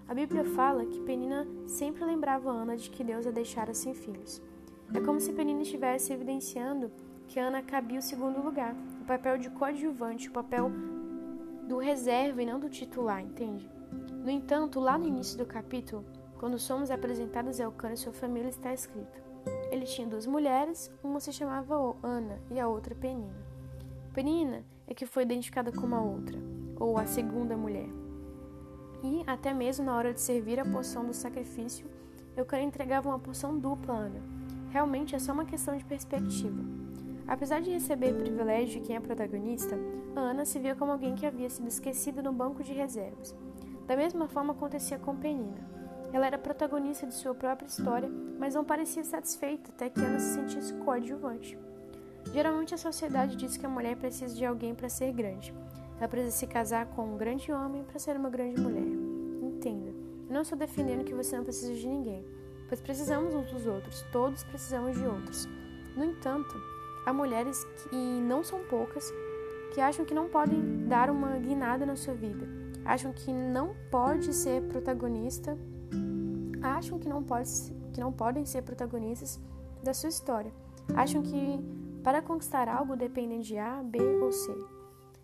A 0.08 0.13
Bíblia 0.15 0.43
fala 0.43 0.88
que 0.88 1.01
Penina 1.01 1.45
sempre 1.67 2.04
lembrava 2.04 2.49
Ana 2.49 2.75
de 2.75 2.89
que 2.89 3.04
Deus 3.04 3.28
a 3.28 3.32
deixara 3.32 3.75
sem 3.75 3.93
filhos. 3.93 4.41
É 4.91 4.99
como 4.99 5.19
se 5.19 5.34
Penina 5.34 5.62
estivesse 5.62 6.12
evidenciando 6.12 6.91
que 7.28 7.39
Ana 7.39 7.62
cabia 7.62 7.99
o 7.99 8.01
segundo 8.01 8.41
lugar, 8.41 8.75
o 8.99 9.06
papel 9.06 9.38
de 9.38 9.51
coadjuvante, 9.51 10.30
o 10.30 10.34
papel 10.34 10.71
do 11.67 11.78
reserva 11.78 12.41
e 12.41 12.45
não 12.47 12.60
do 12.60 12.67
titular, 12.67 13.21
entende? 13.21 13.69
No 14.23 14.32
entanto, 14.32 14.80
lá 14.80 14.97
no 14.97 15.08
início 15.08 15.38
do 15.38 15.45
capítulo, 15.45 16.04
quando 16.39 16.58
somos 16.58 16.89
apresentados 16.89 17.60
a 17.60 17.65
Elcano 17.65 17.93
e 17.93 17.97
sua 17.97 18.13
família, 18.13 18.49
está 18.49 18.73
escrito: 18.73 19.21
Ele 19.69 19.86
tinha 19.86 20.08
duas 20.08 20.25
mulheres, 20.25 20.91
uma 21.04 21.19
se 21.19 21.32
chamava 21.32 21.75
Ana 22.01 22.41
e 22.49 22.60
a 22.60 22.67
outra 22.67 22.95
Penina. 22.95 23.44
Penina 24.15 24.63
é 24.88 24.93
que 24.93 25.06
foi 25.06 25.23
identificada 25.23 25.73
como 25.73 25.93
a 25.93 26.01
outra, 26.01 26.39
ou 26.80 26.97
a 26.97 27.06
segunda 27.06 27.58
mulher. 27.58 27.89
E, 29.04 29.21
até 29.28 29.54
mesmo 29.54 29.86
na 29.86 29.93
hora 29.93 30.13
de 30.13 30.21
servir 30.21 30.58
a 30.58 30.63
porção 30.63 31.06
do 31.06 31.13
sacrifício, 31.13 31.86
Eucana 32.38 32.63
entregava 32.63 33.10
uma 33.10 33.19
porção 33.19 33.60
dupla 33.60 33.93
a 33.93 33.97
Ana. 33.97 34.23
Realmente 34.69 35.13
é 35.13 35.19
só 35.19 35.34
uma 35.34 35.43
questão 35.43 35.75
de 35.75 35.84
perspectiva. 35.84 36.63
Apesar 37.28 37.62
de 37.62 37.71
receber 37.71 38.13
privilégio 38.13 38.80
de 38.80 38.88
quem 38.88 38.95
é 38.95 39.01
protagonista, 39.01 39.78
Ana 40.15 40.45
se 40.45 40.60
via 40.60 40.75
como 40.75 40.93
alguém 40.93 41.13
que 41.13 41.25
havia 41.25 41.49
sido 41.49 41.67
esquecida 41.67 42.21
no 42.21 42.32
banco 42.32 42.63
de 42.63 42.71
reservas. 42.71 43.36
Da 43.86 43.97
mesma 43.97 44.30
forma 44.30 44.54
acontecia 44.54 44.97
com 44.97 45.17
Penina. 45.17 45.60
Ela 46.13 46.28
era 46.28 46.38
protagonista 46.38 47.06
de 47.06 47.13
sua 47.13 47.36
própria 47.36 47.67
história, 47.67 48.10
mas 48.39 48.56
não 48.56 48.63
parecia 48.63 49.04
satisfeita 49.04 49.71
até 49.71 49.89
que 49.89 49.99
Ana 49.99 50.19
se 50.19 50.36
sentisse 50.36 50.73
coadjuvante. 50.75 51.64
Geralmente 52.33 52.73
a 52.73 52.77
sociedade 52.77 53.35
diz 53.35 53.57
que 53.57 53.65
a 53.65 53.69
mulher 53.69 53.95
precisa 53.95 54.35
de 54.35 54.45
alguém 54.45 54.75
para 54.75 54.89
ser 54.89 55.11
grande. 55.11 55.53
Ela 55.97 56.07
precisa 56.07 56.35
se 56.35 56.47
casar 56.47 56.88
com 56.88 57.13
um 57.13 57.17
grande 57.17 57.51
homem 57.51 57.83
para 57.83 57.99
ser 57.99 58.17
uma 58.17 58.29
grande 58.29 58.59
mulher. 58.59 58.85
Entenda, 59.41 59.89
eu 59.89 60.33
não 60.33 60.41
estou 60.41 60.57
defendendo 60.57 61.05
que 61.05 61.13
você 61.13 61.38
não 61.38 61.43
precisa 61.43 61.73
de 61.73 61.88
ninguém, 61.88 62.25
pois 62.67 62.81
precisamos 62.81 63.33
uns 63.33 63.51
dos 63.51 63.65
outros, 63.65 64.03
todos 64.11 64.43
precisamos 64.43 64.97
de 64.97 65.05
outros. 65.05 65.47
No 65.95 66.03
entanto, 66.03 66.53
há 67.05 67.13
mulheres, 67.13 67.63
que, 67.63 67.95
e 67.95 68.21
não 68.21 68.43
são 68.43 68.59
poucas, 68.65 69.13
que 69.73 69.79
acham 69.79 70.03
que 70.03 70.13
não 70.13 70.27
podem 70.27 70.88
dar 70.88 71.09
uma 71.09 71.38
guinada 71.38 71.85
na 71.85 71.95
sua 71.95 72.13
vida, 72.13 72.45
acham 72.83 73.13
que 73.13 73.31
não 73.31 73.75
pode 73.89 74.33
ser 74.33 74.61
protagonista, 74.63 75.57
acham 76.61 76.99
que 76.99 77.07
não, 77.07 77.23
pode, 77.23 77.49
que 77.93 77.99
não 78.01 78.11
podem 78.11 78.45
ser 78.45 78.63
protagonistas 78.63 79.39
da 79.81 79.93
sua 79.93 80.09
história, 80.09 80.51
acham 80.93 81.21
que 81.21 81.59
para 82.05 82.21
conquistar 82.21 82.69
algo 82.69 82.95
dependem 82.95 83.39
de 83.39 83.57
A, 83.57 83.81
B 83.81 83.97
ou 84.21 84.31
C. 84.31 84.55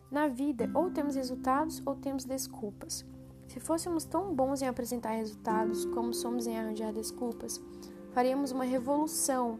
Na 0.09 0.27
vida, 0.27 0.67
ou 0.73 0.89
temos 0.89 1.13
resultados 1.13 1.79
ou 1.85 1.93
temos 1.93 2.25
desculpas. 2.25 3.05
Se 3.47 3.59
fôssemos 3.59 4.03
tão 4.03 4.33
bons 4.33 4.63
em 4.63 4.67
apresentar 4.67 5.11
resultados 5.11 5.85
como 5.85 6.11
somos 6.11 6.47
em 6.47 6.57
arranjar 6.57 6.91
desculpas, 6.91 7.61
faríamos 8.13 8.51
uma 8.51 8.63
revolução 8.63 9.59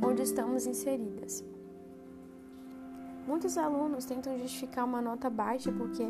onde 0.00 0.22
estamos 0.22 0.64
inseridas. 0.64 1.44
Muitos 3.26 3.58
alunos 3.58 4.04
tentam 4.04 4.38
justificar 4.38 4.84
uma 4.84 5.02
nota 5.02 5.28
baixa 5.28 5.72
porque 5.72 6.06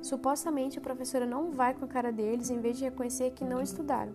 supostamente 0.00 0.78
a 0.78 0.82
professora 0.82 1.26
não 1.26 1.50
vai 1.50 1.74
com 1.74 1.86
a 1.86 1.88
cara 1.88 2.12
deles 2.12 2.50
em 2.50 2.60
vez 2.60 2.78
de 2.78 2.84
reconhecer 2.84 3.32
que 3.32 3.44
não 3.44 3.60
estudaram. 3.60 4.14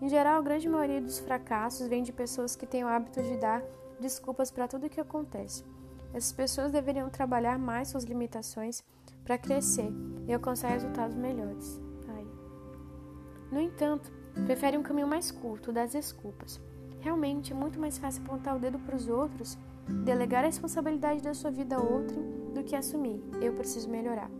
Em 0.00 0.08
geral, 0.08 0.38
a 0.38 0.42
grande 0.42 0.68
maioria 0.68 1.00
dos 1.00 1.18
fracassos 1.18 1.88
vem 1.88 2.04
de 2.04 2.12
pessoas 2.12 2.54
que 2.54 2.68
têm 2.68 2.84
o 2.84 2.88
hábito 2.88 3.20
de 3.20 3.36
dar 3.36 3.64
desculpas 4.04 4.50
para 4.50 4.68
tudo 4.68 4.86
o 4.86 4.90
que 4.90 5.00
acontece. 5.00 5.64
Essas 6.12 6.32
pessoas 6.32 6.70
deveriam 6.70 7.08
trabalhar 7.08 7.58
mais 7.58 7.88
suas 7.88 8.04
limitações 8.04 8.84
para 9.24 9.38
crescer 9.38 9.90
e 10.28 10.32
alcançar 10.32 10.68
resultados 10.68 11.16
melhores. 11.16 11.80
Ai. 12.08 12.26
No 13.50 13.60
entanto, 13.60 14.12
preferem 14.44 14.78
um 14.78 14.82
caminho 14.82 15.08
mais 15.08 15.30
curto, 15.30 15.72
das 15.72 15.92
desculpas. 15.92 16.60
Realmente 17.00 17.52
é 17.52 17.56
muito 17.56 17.80
mais 17.80 17.96
fácil 17.96 18.22
apontar 18.22 18.54
o 18.54 18.60
dedo 18.60 18.78
para 18.78 18.94
os 18.94 19.08
outros, 19.08 19.58
delegar 20.04 20.44
a 20.44 20.48
responsabilidade 20.48 21.22
da 21.22 21.32
sua 21.32 21.50
vida 21.50 21.76
a 21.76 21.82
outro, 21.82 22.20
do 22.54 22.62
que 22.62 22.76
assumir: 22.76 23.22
eu 23.40 23.54
preciso 23.54 23.88
melhorar. 23.88 24.30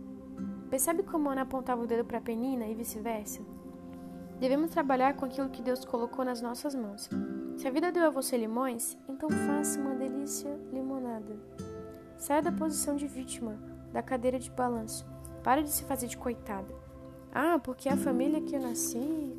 Percebe 0.69 1.03
como 1.03 1.29
Ana 1.29 1.41
apontava 1.41 1.81
o 1.81 1.87
dedo 1.87 2.05
para 2.05 2.21
Penina 2.21 2.67
e 2.67 2.75
vice-versa? 2.75 3.41
Devemos 4.39 4.71
trabalhar 4.71 5.15
com 5.15 5.25
aquilo 5.25 5.49
que 5.49 5.61
Deus 5.61 5.85
colocou 5.85 6.25
nas 6.25 6.41
nossas 6.41 6.75
mãos. 6.75 7.09
Se 7.57 7.67
a 7.67 7.71
vida 7.71 7.91
deu 7.91 8.05
a 8.05 8.09
você 8.09 8.35
limões, 8.37 8.97
então 9.07 9.29
faça 9.29 9.79
uma 9.79 9.95
delícia 9.95 10.49
limonada. 10.73 11.35
Saia 12.17 12.41
da 12.41 12.51
posição 12.51 12.95
de 12.95 13.07
vítima, 13.07 13.57
da 13.93 14.01
cadeira 14.01 14.37
de 14.37 14.49
balanço. 14.51 15.05
Pare 15.41 15.63
de 15.63 15.69
se 15.69 15.83
fazer 15.85 16.07
de 16.07 16.17
coitada. 16.17 16.73
Ah, 17.33 17.59
porque 17.59 17.87
a 17.87 17.95
família 17.97 18.41
que 18.41 18.55
eu 18.55 18.61
nasci. 18.61 19.33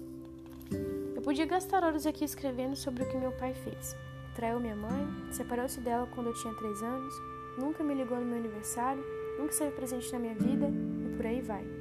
Eu 1.15 1.23
podia 1.23 1.45
gastar 1.47 1.85
horas 1.85 2.07
aqui 2.07 2.25
escrevendo 2.25 2.77
sobre 2.77 3.03
o 3.03 3.09
que 3.09 3.17
meu 3.17 3.33
pai 3.33 3.53
fez. 3.53 3.95
Traiu 4.35 4.61
minha 4.61 4.77
mãe, 4.77 5.33
separou-se 5.33 5.81
dela 5.81 6.09
quando 6.15 6.29
eu 6.29 6.35
tinha 6.35 6.55
três 6.55 6.83
anos, 6.83 7.15
nunca 7.59 7.83
me 7.83 7.95
ligou 7.95 8.19
no 8.19 8.27
meu 8.27 8.37
aniversário, 8.37 9.03
nunca 9.39 9.53
esteve 9.53 9.75
presente 9.75 10.13
na 10.13 10.19
minha 10.19 10.35
vida 10.35 10.69
e 10.69 11.17
por 11.17 11.27
aí 11.27 11.41
vai. 11.41 11.76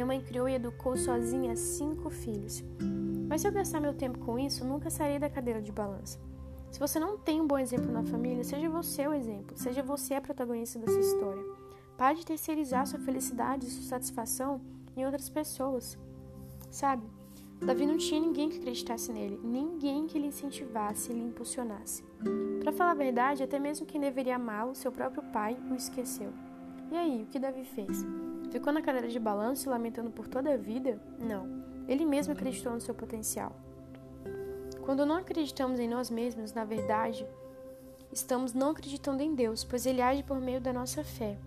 Minha 0.00 0.06
mãe 0.06 0.20
criou 0.22 0.48
e 0.48 0.54
educou 0.54 0.96
sozinha 0.96 1.54
cinco 1.54 2.08
filhos. 2.08 2.64
Mas 3.28 3.42
se 3.42 3.48
eu 3.48 3.52
gastar 3.52 3.80
meu 3.80 3.92
tempo 3.92 4.18
com 4.20 4.38
isso, 4.38 4.64
nunca 4.64 4.88
sairei 4.88 5.18
da 5.18 5.28
cadeira 5.28 5.60
de 5.60 5.70
balança. 5.70 6.18
Se 6.70 6.80
você 6.80 6.98
não 6.98 7.18
tem 7.18 7.38
um 7.38 7.46
bom 7.46 7.58
exemplo 7.58 7.92
na 7.92 8.02
família, 8.02 8.42
seja 8.42 8.70
você 8.70 9.06
o 9.06 9.12
exemplo, 9.12 9.58
seja 9.58 9.82
você 9.82 10.14
a 10.14 10.20
protagonista 10.22 10.78
dessa 10.78 10.98
história. 10.98 11.44
Pare 11.98 12.16
de 12.16 12.24
terceirizar 12.24 12.86
sua 12.86 12.98
felicidade 12.98 13.66
e 13.66 13.70
sua 13.70 13.82
satisfação 13.82 14.62
em 14.96 15.04
outras 15.04 15.28
pessoas. 15.28 15.98
Sabe? 16.70 17.06
Davi 17.60 17.84
não 17.84 17.98
tinha 17.98 18.22
ninguém 18.22 18.48
que 18.48 18.56
acreditasse 18.56 19.12
nele, 19.12 19.38
ninguém 19.44 20.06
que 20.06 20.18
lhe 20.18 20.28
incentivasse 20.28 21.12
e 21.12 21.14
lhe 21.14 21.20
impulsionasse. 21.20 22.02
Para 22.60 22.72
falar 22.72 22.92
a 22.92 22.94
verdade, 22.94 23.42
até 23.42 23.58
mesmo 23.58 23.84
quem 23.84 24.00
deveria 24.00 24.36
amá-lo, 24.36 24.74
seu 24.74 24.90
próprio 24.90 25.22
pai, 25.24 25.58
o 25.70 25.74
esqueceu. 25.74 26.32
E 26.90 26.96
aí, 26.96 27.22
o 27.22 27.26
que 27.26 27.38
Davi 27.38 27.64
fez? 27.64 28.02
Ficou 28.50 28.72
na 28.72 28.82
cadeira 28.82 29.08
de 29.08 29.18
balanço 29.18 29.70
lamentando 29.70 30.10
por 30.10 30.26
toda 30.26 30.52
a 30.52 30.56
vida? 30.56 31.00
Não. 31.18 31.46
Ele 31.86 32.04
mesmo 32.04 32.32
acreditou 32.32 32.72
no 32.72 32.80
seu 32.80 32.94
potencial. 32.94 33.52
Quando 34.82 35.06
não 35.06 35.16
acreditamos 35.16 35.78
em 35.78 35.88
nós 35.88 36.10
mesmos, 36.10 36.52
na 36.52 36.64
verdade, 36.64 37.26
estamos 38.12 38.52
não 38.52 38.70
acreditando 38.70 39.22
em 39.22 39.34
Deus, 39.34 39.62
pois 39.62 39.86
Ele 39.86 40.02
age 40.02 40.22
por 40.24 40.40
meio 40.40 40.60
da 40.60 40.72
nossa 40.72 41.04
fé. 41.04 41.38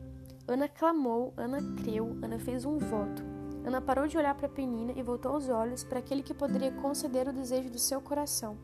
Ana 0.47 0.67
clamou, 0.67 1.33
Ana 1.35 1.59
creu, 1.81 2.17
Ana 2.21 2.39
fez 2.39 2.63
um 2.63 2.77
voto. 2.77 3.23
Ana 3.65 3.81
parou 3.81 4.07
de 4.07 4.17
olhar 4.17 4.35
para 4.35 4.49
Penina 4.49 4.93
e 4.95 5.01
voltou 5.01 5.35
os 5.35 5.49
olhos 5.49 5.83
para 5.83 5.99
aquele 5.99 6.23
que 6.23 6.33
poderia 6.33 6.71
conceder 6.71 7.27
o 7.27 7.33
desejo 7.33 7.69
do 7.69 7.79
seu 7.79 8.01
coração. 8.01 8.57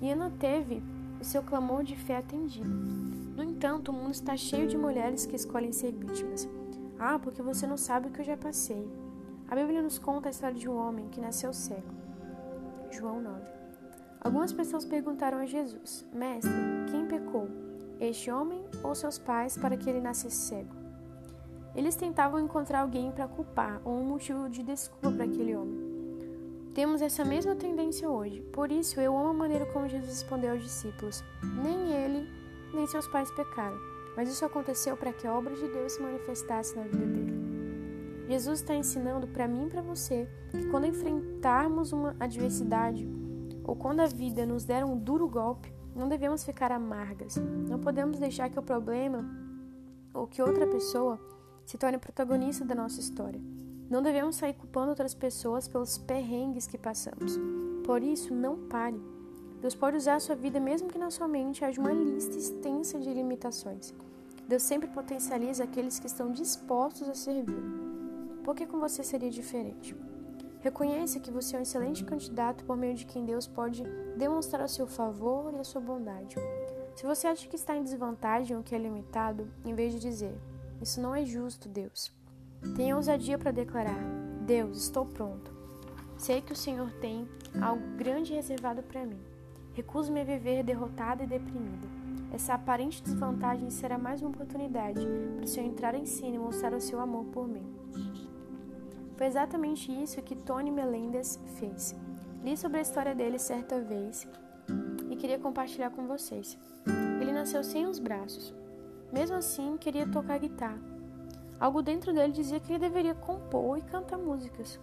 E 0.00 0.10
Ana 0.10 0.32
teve 0.38 0.82
o 1.20 1.24
seu 1.24 1.42
clamor 1.42 1.82
de 1.82 1.96
fé 1.96 2.16
atendido. 2.16 2.68
No 2.68 3.42
entanto, 3.42 3.90
o 3.90 3.94
mundo 3.94 4.12
está 4.12 4.36
cheio 4.36 4.66
de 4.66 4.76
mulheres 4.76 5.26
que 5.26 5.36
escolhem 5.36 5.72
ser 5.72 5.92
vítimas. 5.92 6.48
Ah, 6.98 7.18
porque 7.18 7.42
você 7.42 7.66
não 7.66 7.76
sabe 7.76 8.08
o 8.08 8.10
que 8.10 8.20
eu 8.20 8.24
já 8.24 8.36
passei. 8.36 8.90
A 9.48 9.54
Bíblia 9.54 9.82
nos 9.82 9.98
conta 9.98 10.28
a 10.28 10.30
história 10.30 10.56
de 10.56 10.68
um 10.68 10.76
homem 10.76 11.08
que 11.08 11.20
nasceu 11.20 11.52
cego. 11.52 11.94
João 12.90 13.20
9. 13.20 13.40
Algumas 14.20 14.52
pessoas 14.52 14.84
perguntaram 14.84 15.38
a 15.38 15.46
Jesus: 15.46 16.04
Mestre, 16.12 16.52
quem 16.90 17.06
pecou? 17.06 17.48
Este 18.00 18.30
homem 18.30 18.64
ou 18.82 18.94
seus 18.94 19.18
pais 19.18 19.56
para 19.56 19.76
que 19.76 19.88
ele 19.88 20.00
nascesse 20.00 20.36
cego? 20.36 20.74
Eles 21.74 21.94
tentavam 21.94 22.40
encontrar 22.40 22.80
alguém 22.80 23.12
para 23.12 23.28
culpar 23.28 23.80
ou 23.84 23.94
um 23.94 24.04
motivo 24.04 24.48
de 24.48 24.62
desculpa 24.62 25.10
para 25.12 25.24
aquele 25.24 25.54
homem. 25.54 25.86
Temos 26.74 27.00
essa 27.00 27.24
mesma 27.24 27.54
tendência 27.54 28.08
hoje. 28.08 28.40
Por 28.52 28.72
isso, 28.72 29.00
eu 29.00 29.16
amo 29.16 29.30
a 29.30 29.34
maneira 29.34 29.66
como 29.66 29.88
Jesus 29.88 30.10
respondeu 30.10 30.52
aos 30.52 30.62
discípulos. 30.62 31.22
Nem 31.62 31.92
ele, 31.92 32.28
nem 32.74 32.86
seus 32.86 33.06
pais 33.08 33.30
pecaram, 33.30 33.78
mas 34.16 34.28
isso 34.28 34.44
aconteceu 34.44 34.96
para 34.96 35.12
que 35.12 35.26
a 35.26 35.34
obra 35.34 35.54
de 35.54 35.68
Deus 35.68 35.92
se 35.92 36.02
manifestasse 36.02 36.74
na 36.74 36.84
vida 36.84 37.04
dele. 37.04 37.36
Jesus 38.28 38.60
está 38.60 38.74
ensinando 38.74 39.28
para 39.28 39.46
mim 39.46 39.66
e 39.66 39.70
para 39.70 39.82
você 39.82 40.28
que 40.50 40.66
quando 40.66 40.86
enfrentarmos 40.86 41.92
uma 41.92 42.16
adversidade 42.18 43.08
ou 43.62 43.76
quando 43.76 44.00
a 44.00 44.06
vida 44.06 44.44
nos 44.44 44.64
der 44.64 44.84
um 44.84 44.98
duro 44.98 45.28
golpe, 45.28 45.72
não 45.94 46.08
devemos 46.08 46.44
ficar 46.44 46.72
amargas. 46.72 47.36
Não 47.68 47.78
podemos 47.78 48.18
deixar 48.18 48.50
que 48.50 48.58
o 48.58 48.62
problema 48.62 49.24
ou 50.12 50.26
que 50.26 50.42
outra 50.42 50.66
pessoa 50.66 51.20
se 51.64 51.78
torne 51.78 51.98
protagonista 51.98 52.64
da 52.64 52.74
nossa 52.74 53.00
história. 53.00 53.40
Não 53.88 54.02
devemos 54.02 54.36
sair 54.36 54.54
culpando 54.54 54.90
outras 54.90 55.14
pessoas 55.14 55.68
pelos 55.68 55.98
perrengues 55.98 56.66
que 56.66 56.78
passamos. 56.78 57.38
Por 57.84 58.02
isso, 58.02 58.34
não 58.34 58.66
pare. 58.68 59.00
Deus 59.60 59.74
pode 59.74 59.96
usar 59.96 60.16
a 60.16 60.20
sua 60.20 60.36
vida 60.36 60.60
mesmo 60.60 60.88
que 60.88 60.98
na 60.98 61.10
sua 61.10 61.26
mente 61.26 61.64
haja 61.64 61.80
uma 61.80 61.92
lista 61.92 62.36
extensa 62.36 62.98
de 62.98 63.12
limitações. 63.12 63.94
Deus 64.46 64.62
sempre 64.62 64.88
potencializa 64.88 65.64
aqueles 65.64 65.98
que 65.98 66.06
estão 66.06 66.30
dispostos 66.30 67.08
a 67.08 67.14
servir. 67.14 67.62
Por 68.44 68.54
que 68.54 68.66
com 68.66 68.78
você 68.78 69.02
seria 69.02 69.30
diferente? 69.30 69.96
Reconheça 70.60 71.20
que 71.20 71.30
você 71.30 71.56
é 71.56 71.58
um 71.58 71.62
excelente 71.62 72.04
candidato 72.04 72.64
por 72.64 72.76
meio 72.76 72.94
de 72.94 73.06
quem 73.06 73.24
Deus 73.24 73.46
pode 73.46 73.82
demonstrar 74.16 74.64
o 74.64 74.68
seu 74.68 74.86
favor 74.86 75.52
e 75.54 75.58
a 75.58 75.64
sua 75.64 75.80
bondade. 75.80 76.36
Se 76.94 77.04
você 77.04 77.26
acha 77.26 77.48
que 77.48 77.56
está 77.56 77.76
em 77.76 77.82
desvantagem 77.82 78.56
ou 78.56 78.62
que 78.62 78.74
é 78.74 78.78
limitado, 78.78 79.48
em 79.64 79.74
vez 79.74 79.92
de 79.92 80.00
dizer, 80.00 80.34
isso 80.80 81.00
não 81.00 81.14
é 81.14 81.24
justo, 81.24 81.68
Deus. 81.68 82.12
Tenha 82.74 82.96
ousadia 82.96 83.38
para 83.38 83.50
declarar: 83.50 83.98
Deus, 84.46 84.78
estou 84.78 85.06
pronto. 85.06 85.50
Sei 86.16 86.40
que 86.40 86.52
o 86.52 86.56
Senhor 86.56 86.90
tem 87.00 87.28
algo 87.60 87.84
grande 87.96 88.32
reservado 88.32 88.82
para 88.82 89.04
mim. 89.04 89.35
Recuso-me 89.76 90.22
a 90.22 90.24
viver 90.24 90.64
derrotada 90.64 91.22
e 91.22 91.26
deprimida. 91.26 91.86
Essa 92.32 92.54
aparente 92.54 93.02
desvantagem 93.02 93.68
será 93.68 93.98
mais 93.98 94.22
uma 94.22 94.30
oportunidade 94.30 95.06
para 95.36 95.44
o 95.44 95.46
Senhor 95.46 95.66
entrar 95.66 95.94
em 95.94 96.06
cena 96.06 96.36
e 96.36 96.38
mostrar 96.38 96.72
o 96.72 96.80
seu 96.80 96.98
amor 96.98 97.26
por 97.26 97.46
mim. 97.46 97.66
Foi 99.18 99.26
exatamente 99.26 99.92
isso 99.92 100.22
que 100.22 100.34
Tony 100.34 100.70
Melendez 100.70 101.38
fez. 101.56 101.94
Li 102.42 102.56
sobre 102.56 102.78
a 102.78 102.80
história 102.80 103.14
dele 103.14 103.38
certa 103.38 103.78
vez 103.78 104.26
e 105.10 105.16
queria 105.16 105.38
compartilhar 105.38 105.90
com 105.90 106.06
vocês. 106.06 106.56
Ele 107.20 107.32
nasceu 107.32 107.62
sem 107.62 107.86
os 107.86 107.98
braços, 107.98 108.54
mesmo 109.12 109.36
assim, 109.36 109.76
queria 109.76 110.08
tocar 110.08 110.38
guitarra. 110.38 110.80
Algo 111.60 111.82
dentro 111.82 112.14
dele 112.14 112.32
dizia 112.32 112.60
que 112.60 112.72
ele 112.72 112.78
deveria 112.78 113.14
compor 113.14 113.76
e 113.76 113.82
cantar 113.82 114.16
músicas. 114.16 114.80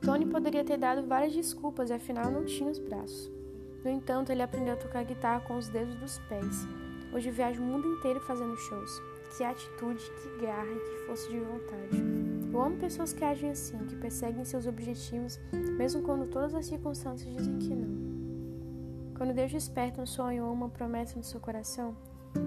Tony 0.00 0.24
poderia 0.24 0.64
ter 0.64 0.78
dado 0.78 1.06
várias 1.06 1.34
desculpas 1.34 1.90
afinal 1.90 2.30
não 2.30 2.46
tinha 2.46 2.70
os 2.70 2.78
braços. 2.78 3.41
No 3.84 3.90
entanto, 3.90 4.30
ele 4.30 4.42
aprendeu 4.42 4.74
a 4.74 4.76
tocar 4.76 5.04
guitarra 5.04 5.40
com 5.40 5.56
os 5.56 5.68
dedos 5.68 5.94
dos 5.96 6.18
pés. 6.28 6.66
Hoje 7.12 7.30
viaja 7.30 7.60
o 7.60 7.64
mundo 7.64 7.86
inteiro 7.86 8.20
fazendo 8.20 8.56
shows. 8.56 9.02
Que 9.36 9.44
atitude, 9.44 10.02
que 10.22 10.46
garra 10.46 10.70
e 10.70 10.78
que 10.78 11.06
força 11.06 11.28
de 11.28 11.40
vontade. 11.40 12.02
Eu 12.52 12.60
amo 12.60 12.76
pessoas 12.76 13.12
que 13.12 13.24
agem 13.24 13.50
assim, 13.50 13.78
que 13.86 13.96
perseguem 13.96 14.44
seus 14.44 14.66
objetivos, 14.66 15.40
mesmo 15.76 16.02
quando 16.02 16.26
todas 16.26 16.54
as 16.54 16.66
circunstâncias 16.66 17.34
dizem 17.34 17.58
que 17.58 17.74
não. 17.74 19.14
Quando 19.16 19.34
Deus 19.34 19.50
desperta 19.50 20.02
um 20.02 20.06
sonho 20.06 20.44
ou 20.44 20.52
uma 20.52 20.68
promessa 20.68 21.16
no 21.16 21.24
seu 21.24 21.40
coração, 21.40 21.96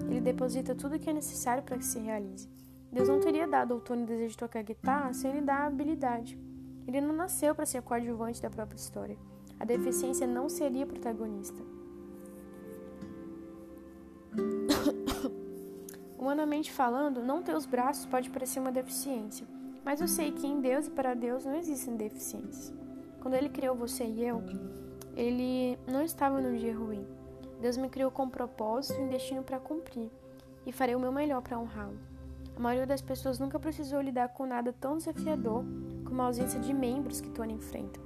ele 0.08 0.20
deposita 0.20 0.74
tudo 0.74 0.96
o 0.96 0.98
que 0.98 1.10
é 1.10 1.12
necessário 1.12 1.62
para 1.62 1.76
que 1.76 1.84
se 1.84 1.98
realize. 1.98 2.48
Deus 2.92 3.08
não 3.08 3.20
teria 3.20 3.46
dado 3.46 3.74
ao 3.74 3.80
Tony 3.80 4.04
o 4.04 4.06
desejo 4.06 4.30
de 4.30 4.38
tocar 4.38 4.62
guitarra 4.62 5.12
sem 5.12 5.32
lhe 5.32 5.40
dar 5.40 5.62
a 5.62 5.66
habilidade. 5.66 6.38
Ele 6.86 7.00
não 7.00 7.14
nasceu 7.14 7.54
para 7.54 7.66
ser 7.66 7.82
coadjuvante 7.82 8.40
da 8.40 8.48
própria 8.48 8.76
história. 8.76 9.18
A 9.58 9.64
deficiência 9.64 10.26
não 10.26 10.48
seria 10.48 10.86
protagonista. 10.86 11.62
Humanamente 16.18 16.72
falando, 16.72 17.22
não 17.22 17.42
ter 17.42 17.54
os 17.54 17.66
braços 17.66 18.06
pode 18.06 18.30
parecer 18.30 18.60
uma 18.60 18.72
deficiência, 18.72 19.46
mas 19.84 20.00
eu 20.00 20.08
sei 20.08 20.32
que 20.32 20.46
em 20.46 20.60
Deus 20.60 20.86
e 20.86 20.90
para 20.90 21.14
Deus 21.14 21.44
não 21.44 21.54
existem 21.56 21.96
deficiências. 21.96 22.72
Quando 23.20 23.34
Ele 23.34 23.48
criou 23.48 23.74
você 23.74 24.04
e 24.04 24.24
eu, 24.24 24.42
Ele 25.16 25.78
não 25.86 26.02
estava 26.02 26.40
num 26.40 26.56
dia 26.56 26.76
ruim. 26.76 27.06
Deus 27.60 27.76
me 27.76 27.88
criou 27.88 28.10
com 28.10 28.24
um 28.24 28.30
propósito 28.30 29.00
e 29.00 29.04
um 29.04 29.08
destino 29.08 29.42
para 29.42 29.58
cumprir, 29.58 30.10
e 30.66 30.72
farei 30.72 30.94
o 30.94 31.00
meu 31.00 31.12
melhor 31.12 31.40
para 31.40 31.58
honrá-lo. 31.58 31.98
A 32.54 32.60
maioria 32.60 32.86
das 32.86 33.02
pessoas 33.02 33.38
nunca 33.38 33.58
precisou 33.58 34.00
lidar 34.00 34.28
com 34.28 34.46
nada 34.46 34.72
tão 34.72 34.96
desafiador 34.96 35.64
como 36.04 36.22
a 36.22 36.26
ausência 36.26 36.60
de 36.60 36.72
membros 36.72 37.20
que 37.20 37.30
Tony 37.30 37.54
enfrenta. 37.54 38.05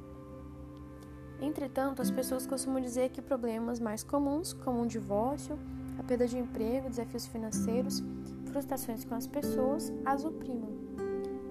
Entretanto, 1.40 2.03
as 2.03 2.11
pessoas 2.11 2.46
costumam 2.46 2.81
dizer 2.81 3.11
que 3.11 3.22
problemas 3.22 3.81
mais 3.81 4.03
comuns, 4.03 4.53
como 4.53 4.81
um 4.81 4.87
divórcio, 4.87 5.59
a 5.98 6.03
perda 6.03 6.26
de 6.26 6.38
emprego, 6.38 6.88
desafios 6.88 7.26
financeiros, 7.26 8.03
frustrações 8.46 9.05
com 9.05 9.14
as 9.14 9.26
pessoas, 9.26 9.92
as 10.05 10.24
oprimam. 10.24 10.70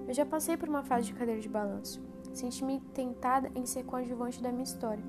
Eu 0.06 0.14
já 0.14 0.26
passei 0.26 0.56
por 0.56 0.68
uma 0.68 0.82
fase 0.82 1.06
de 1.06 1.14
cadeira 1.14 1.40
de 1.40 1.48
balanço. 1.48 2.00
Senti-me 2.32 2.80
tentada 2.94 3.50
em 3.54 3.66
ser 3.66 3.84
coadjuvante 3.84 4.42
da 4.42 4.50
minha 4.50 4.64
história 4.64 5.02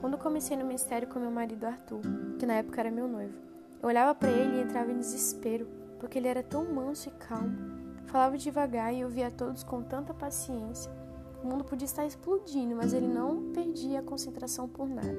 quando 0.00 0.16
comecei 0.16 0.56
no 0.56 0.64
ministério 0.64 1.08
com 1.08 1.18
meu 1.18 1.30
marido 1.30 1.64
Arthur, 1.64 2.00
que 2.38 2.46
na 2.46 2.54
época 2.54 2.80
era 2.80 2.90
meu 2.90 3.08
noivo, 3.08 3.36
eu 3.82 3.88
olhava 3.88 4.14
para 4.14 4.30
ele 4.30 4.56
e 4.56 4.62
entrava 4.62 4.92
em 4.92 4.98
desespero, 4.98 5.66
porque 5.98 6.18
ele 6.18 6.28
era 6.28 6.42
tão 6.42 6.72
manso 6.72 7.08
e 7.08 7.12
calmo, 7.12 7.56
falava 8.06 8.38
devagar 8.38 8.94
e 8.94 9.00
eu 9.00 9.08
via 9.08 9.30
todos 9.30 9.64
com 9.64 9.82
tanta 9.82 10.14
paciência. 10.14 10.90
O 11.42 11.46
mundo 11.46 11.64
podia 11.64 11.86
estar 11.86 12.04
explodindo, 12.04 12.74
mas 12.74 12.92
ele 12.92 13.06
não 13.06 13.52
perdia 13.52 14.00
a 14.00 14.02
concentração 14.02 14.68
por 14.68 14.88
nada. 14.88 15.16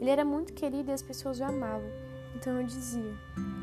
Ele 0.00 0.10
era 0.10 0.24
muito 0.24 0.52
querido 0.52 0.90
e 0.90 0.92
as 0.92 1.02
pessoas 1.02 1.38
o 1.38 1.44
amavam. 1.44 1.88
Então 2.34 2.60
eu 2.60 2.66
dizia: 2.66 3.14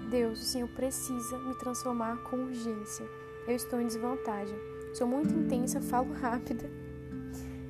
Deus, 0.09 0.41
o 0.41 0.45
Senhor 0.45 0.69
precisa 0.69 1.37
me 1.39 1.55
transformar 1.55 2.17
com 2.23 2.37
urgência. 2.37 3.05
Eu 3.47 3.55
estou 3.55 3.81
em 3.81 3.87
desvantagem. 3.87 4.57
Sou 4.93 5.07
muito 5.07 5.33
intensa, 5.33 5.81
falo 5.81 6.13
rápida. 6.13 6.69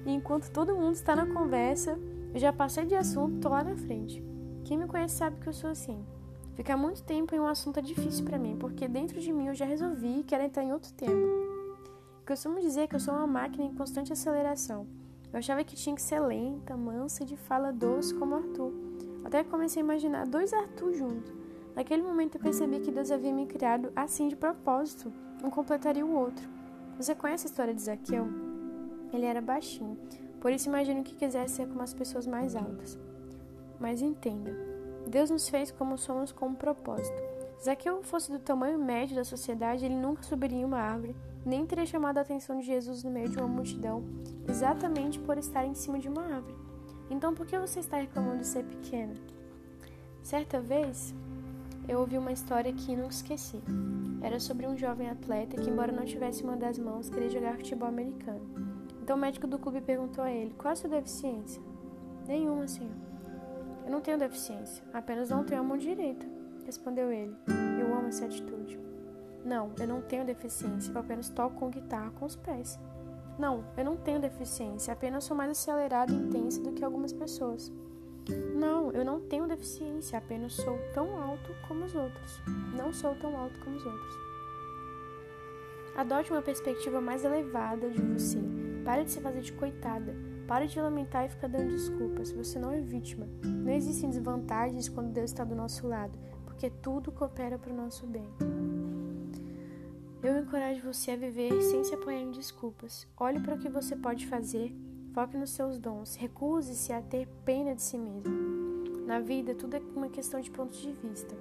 E 0.05 0.11
enquanto 0.11 0.51
todo 0.51 0.75
mundo 0.75 0.93
está 0.93 1.15
na 1.15 1.25
conversa, 1.25 1.97
eu 2.33 2.39
já 2.39 2.53
passei 2.53 2.85
de 2.85 2.95
assunto, 2.95 3.39
tô 3.39 3.49
lá 3.49 3.63
na 3.63 3.75
frente. 3.75 4.23
Quem 4.63 4.77
me 4.77 4.87
conhece 4.87 5.15
sabe 5.15 5.37
que 5.39 5.47
eu 5.47 5.53
sou 5.53 5.69
assim. 5.69 6.03
Ficar 6.55 6.77
muito 6.77 7.03
tempo 7.03 7.33
em 7.35 7.39
um 7.39 7.47
assunto 7.47 7.79
é 7.79 7.81
difícil 7.81 8.25
para 8.25 8.37
mim, 8.37 8.57
porque 8.59 8.87
dentro 8.87 9.19
de 9.19 9.31
mim 9.31 9.47
eu 9.47 9.53
já 9.53 9.65
resolvi 9.65 10.19
e 10.19 10.23
quero 10.23 10.43
entrar 10.43 10.63
em 10.63 10.73
outro 10.73 10.91
tema. 10.93 11.40
Costumo 12.25 12.59
dizer 12.59 12.87
que 12.87 12.95
eu 12.95 12.99
sou 12.99 13.15
uma 13.15 13.25
máquina 13.25 13.65
em 13.65 13.73
constante 13.73 14.13
aceleração. 14.13 14.85
Eu 15.33 15.39
achava 15.39 15.63
que 15.63 15.75
tinha 15.75 15.95
que 15.95 16.01
ser 16.01 16.19
lenta, 16.19 16.77
mansa 16.77 17.23
e 17.23 17.25
de 17.25 17.35
fala 17.35 17.73
doce 17.73 18.13
como 18.13 18.35
Arthur. 18.35 18.71
Até 19.23 19.43
que 19.43 19.49
comecei 19.49 19.81
a 19.81 19.85
imaginar 19.85 20.27
dois 20.27 20.53
Arthur 20.53 20.93
juntos. 20.93 21.33
Naquele 21.75 22.03
momento 22.03 22.35
eu 22.35 22.41
percebi 22.41 22.79
que 22.79 22.91
Deus 22.91 23.11
havia 23.11 23.33
me 23.33 23.47
criado 23.47 23.91
assim 23.95 24.27
de 24.27 24.35
propósito, 24.35 25.11
um 25.43 25.49
completaria 25.49 26.05
o 26.05 26.15
outro. 26.15 26.47
Você 26.97 27.15
conhece 27.15 27.47
a 27.47 27.49
história 27.49 27.73
de 27.73 27.81
Zaqueu? 27.81 28.27
Ele 29.11 29.25
era 29.25 29.41
baixinho, 29.41 29.97
por 30.39 30.51
isso 30.51 30.69
imagino 30.69 31.03
que 31.03 31.15
quisesse 31.15 31.55
ser 31.55 31.67
como 31.67 31.81
as 31.81 31.93
pessoas 31.93 32.27
mais 32.27 32.55
altas. 32.55 32.99
Mas 33.79 34.01
entenda, 34.01 34.55
Deus 35.07 35.29
nos 35.29 35.49
fez 35.49 35.71
como 35.71 35.97
somos 35.97 36.31
com 36.31 36.47
um 36.47 36.55
propósito. 36.55 37.17
Se 37.57 37.65
Zaqueu 37.65 38.03
fosse 38.03 38.31
do 38.31 38.39
tamanho 38.39 38.77
médio 38.77 39.15
da 39.15 39.23
sociedade, 39.23 39.85
ele 39.85 39.95
nunca 39.95 40.23
subiria 40.23 40.65
uma 40.65 40.77
árvore, 40.79 41.15
nem 41.45 41.65
teria 41.65 41.85
chamado 41.85 42.17
a 42.17 42.21
atenção 42.21 42.59
de 42.59 42.65
Jesus 42.65 43.03
no 43.03 43.11
meio 43.11 43.29
de 43.29 43.37
uma 43.37 43.47
multidão, 43.47 44.03
exatamente 44.47 45.19
por 45.19 45.37
estar 45.37 45.65
em 45.65 45.73
cima 45.73 45.99
de 45.99 46.07
uma 46.07 46.23
árvore. 46.23 46.55
Então 47.09 47.33
por 47.33 47.45
que 47.45 47.57
você 47.57 47.79
está 47.79 47.97
reclamando 47.97 48.39
de 48.39 48.47
ser 48.47 48.63
pequeno? 48.63 49.13
Certa 50.21 50.59
vez, 50.59 51.13
eu 51.87 51.99
ouvi 51.99 52.17
uma 52.17 52.31
história 52.31 52.71
que 52.71 52.95
nunca 52.95 53.13
esqueci. 53.13 53.61
Era 54.21 54.39
sobre 54.39 54.67
um 54.67 54.77
jovem 54.77 55.09
atleta 55.09 55.59
que, 55.59 55.69
embora 55.69 55.91
não 55.91 56.05
tivesse 56.05 56.43
uma 56.43 56.55
das 56.55 56.77
mãos, 56.77 57.09
queria 57.09 57.29
jogar 57.29 57.57
futebol 57.57 57.89
americano. 57.89 58.41
Então 59.01 59.17
o 59.17 59.19
médico 59.19 59.47
do 59.47 59.57
clube 59.57 59.81
perguntou 59.81 60.23
a 60.23 60.31
ele: 60.31 60.53
Qual 60.57 60.71
a 60.71 60.75
sua 60.75 60.89
deficiência? 60.89 61.61
Nenhuma, 62.27 62.67
senhor. 62.67 62.91
Eu 63.83 63.91
não 63.91 63.99
tenho 63.99 64.17
deficiência, 64.17 64.83
apenas 64.93 65.29
não 65.31 65.43
tenho 65.43 65.59
a 65.59 65.63
mão 65.63 65.77
direita, 65.77 66.25
respondeu 66.65 67.11
ele. 67.11 67.35
Eu 67.79 67.93
amo 67.93 68.07
essa 68.07 68.25
atitude. 68.25 68.79
Não, 69.43 69.71
eu 69.79 69.87
não 69.87 70.01
tenho 70.01 70.25
deficiência, 70.25 70.91
eu 70.91 70.99
apenas 70.99 71.29
toco 71.29 71.55
com 71.55 71.69
guitarra 71.69 72.11
com 72.11 72.25
os 72.25 72.35
pés. 72.35 72.79
Não, 73.39 73.63
eu 73.75 73.83
não 73.83 73.97
tenho 73.97 74.19
deficiência, 74.19 74.93
apenas 74.93 75.23
sou 75.23 75.35
mais 75.35 75.51
acelerada 75.51 76.11
e 76.11 76.15
intensa 76.15 76.61
do 76.61 76.73
que 76.73 76.83
algumas 76.83 77.11
pessoas. 77.11 77.71
Não, 78.55 78.91
eu 78.91 79.03
não 79.03 79.19
tenho 79.19 79.47
deficiência, 79.47 80.17
apenas 80.17 80.53
sou 80.53 80.77
tão 80.93 81.19
alto 81.19 81.51
como 81.67 81.85
os 81.85 81.95
outros. 81.95 82.41
Não 82.77 82.93
sou 82.93 83.15
tão 83.15 83.35
alto 83.35 83.59
como 83.61 83.75
os 83.75 83.85
outros. 83.85 84.15
Adote 85.95 86.31
uma 86.31 86.41
perspectiva 86.41 87.01
mais 87.01 87.25
elevada 87.25 87.89
de 87.89 88.01
você. 88.01 88.39
Pare 88.85 89.03
de 89.03 89.11
se 89.11 89.19
fazer 89.19 89.41
de 89.41 89.53
coitada. 89.53 90.15
Pare 90.47 90.67
de 90.67 90.79
lamentar 90.79 91.25
e 91.25 91.29
ficar 91.29 91.47
dando 91.47 91.71
desculpas. 91.71 92.31
Você 92.31 92.59
não 92.59 92.71
é 92.71 92.79
vítima. 92.79 93.27
Não 93.43 93.71
existem 93.71 94.09
desvantagens 94.09 94.87
quando 94.87 95.11
Deus 95.11 95.31
está 95.31 95.43
do 95.43 95.55
nosso 95.55 95.87
lado, 95.87 96.17
porque 96.45 96.69
tudo 96.69 97.11
coopera 97.11 97.57
para 97.57 97.73
o 97.73 97.75
nosso 97.75 98.05
bem. 98.07 98.29
Encorajo 100.51 100.81
você 100.83 101.11
a 101.11 101.15
viver 101.15 101.61
sem 101.61 101.81
se 101.81 101.95
apoiar 101.95 102.19
em 102.19 102.29
desculpas. 102.29 103.07
Olhe 103.17 103.39
para 103.39 103.55
o 103.55 103.57
que 103.57 103.69
você 103.69 103.95
pode 103.95 104.27
fazer 104.27 104.75
Foque 105.13 105.37
nos 105.37 105.51
seus 105.51 105.79
dons. 105.79 106.15
Recuse-se 106.15 106.91
a 106.91 107.01
ter 107.01 107.25
pena 107.45 107.73
de 107.73 107.81
si 107.81 107.97
mesmo. 107.97 109.05
Na 109.07 109.21
vida, 109.21 109.55
tudo 109.55 109.77
é 109.77 109.79
uma 109.95 110.09
questão 110.09 110.41
de 110.41 110.51
pontos 110.51 110.81
de 110.81 110.91
vista. 110.91 111.33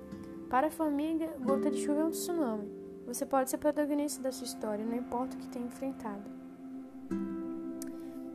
Para 0.48 0.68
a 0.68 0.70
família, 0.70 1.26
gota 1.40 1.72
de 1.72 1.84
chuva 1.84 2.02
é 2.02 2.04
um 2.04 2.10
tsunami. 2.10 2.70
Você 3.04 3.26
pode 3.26 3.50
ser 3.50 3.58
protagonista 3.58 4.22
da 4.22 4.30
sua 4.30 4.44
história, 4.44 4.86
não 4.86 4.94
importa 4.94 5.34
o 5.34 5.40
que 5.40 5.48
tenha 5.48 5.66
enfrentado. 5.66 6.30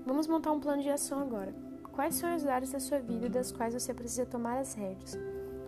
Vamos 0.06 0.28
montar 0.28 0.52
um 0.52 0.60
plano 0.60 0.82
de 0.82 0.90
ação 0.90 1.22
agora. 1.22 1.56
Quais 1.94 2.16
são 2.16 2.28
as 2.36 2.46
áreas 2.46 2.74
da 2.74 2.82
sua 2.82 3.00
vida 3.00 3.30
das 3.30 3.50
quais 3.50 3.74
você 3.74 3.94
precisa 3.94 4.26
tomar 4.26 4.58
as 4.58 4.74
rédeas? 4.74 5.18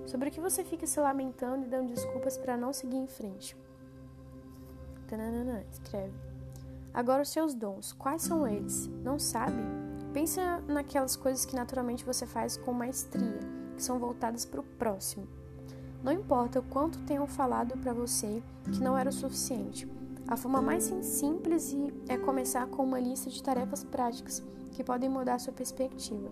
Sobre 0.06 0.28
o 0.28 0.32
que 0.34 0.42
você 0.42 0.66
fica 0.66 0.86
se 0.86 1.00
lamentando 1.00 1.66
e 1.66 1.70
dando 1.70 1.94
desculpas 1.94 2.38
para 2.38 2.58
não 2.58 2.74
seguir 2.74 2.98
em 2.98 3.08
frente? 3.08 3.56
Tananana, 5.08 5.64
escreve. 5.72 6.14
Agora, 6.94 7.22
os 7.22 7.30
seus 7.30 7.54
dons, 7.54 7.94
quais 7.94 8.22
são 8.22 8.48
eles? 8.48 8.88
Não 9.04 9.18
sabe? 9.18 9.62
Pensa 10.14 10.62
naquelas 10.68 11.16
coisas 11.16 11.46
que 11.46 11.56
naturalmente 11.56 12.06
você 12.06 12.26
faz 12.26 12.58
com 12.58 12.74
maestria, 12.74 13.40
que 13.76 13.84
são 13.84 14.00
voltadas 14.00 14.46
para 14.46 14.62
o 14.62 14.64
próximo. 14.64 15.28
Não 16.04 16.12
importa 16.12 16.60
o 16.60 16.64
quanto 16.64 17.04
tenham 17.04 17.28
falado 17.28 17.78
para 17.78 17.94
você 17.94 18.42
que 18.72 18.82
não 18.82 18.98
era 18.98 19.10
o 19.10 19.14
suficiente. 19.14 19.88
A 20.28 20.36
forma 20.36 20.62
mais 20.62 20.84
simples 21.02 21.76
é 22.08 22.18
começar 22.18 22.68
com 22.68 22.84
uma 22.84 23.00
lista 23.00 23.30
de 23.30 23.42
tarefas 23.42 23.84
práticas 23.84 24.44
que 24.72 24.84
podem 24.84 25.10
mudar 25.10 25.40
sua 25.40 25.54
perspectiva. 25.54 26.30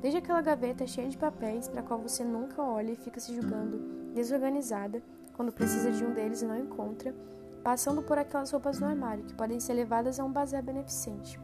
Desde 0.00 0.18
aquela 0.18 0.40
gaveta 0.40 0.86
cheia 0.86 1.08
de 1.08 1.16
papéis 1.18 1.68
para 1.68 1.80
a 1.80 1.82
qual 1.82 2.00
você 2.00 2.24
nunca 2.24 2.62
olha 2.62 2.92
e 2.92 2.96
fica 2.96 3.20
se 3.20 3.34
julgando 3.34 3.78
desorganizada 4.14 5.02
quando 5.34 5.52
precisa 5.52 5.90
de 5.90 6.04
um 6.04 6.12
deles 6.12 6.42
e 6.42 6.46
não 6.46 6.58
encontra, 6.58 7.14
passando 7.62 8.02
por 8.02 8.18
aquelas 8.18 8.50
roupas 8.50 8.80
no 8.80 8.86
armário 8.86 9.24
que 9.24 9.34
podem 9.34 9.60
ser 9.60 9.74
levadas 9.74 10.18
a 10.18 10.24
um 10.24 10.32
bazar 10.32 10.62
beneficente, 10.62 11.38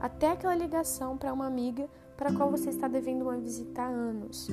até 0.00 0.30
aquela 0.30 0.54
ligação 0.54 1.16
para 1.16 1.32
uma 1.32 1.46
amiga 1.46 1.88
para 2.16 2.30
a 2.30 2.34
qual 2.34 2.50
você 2.50 2.70
está 2.70 2.88
devendo 2.88 3.22
uma 3.22 3.36
visita 3.36 3.82
há 3.82 3.86
anos. 3.86 4.48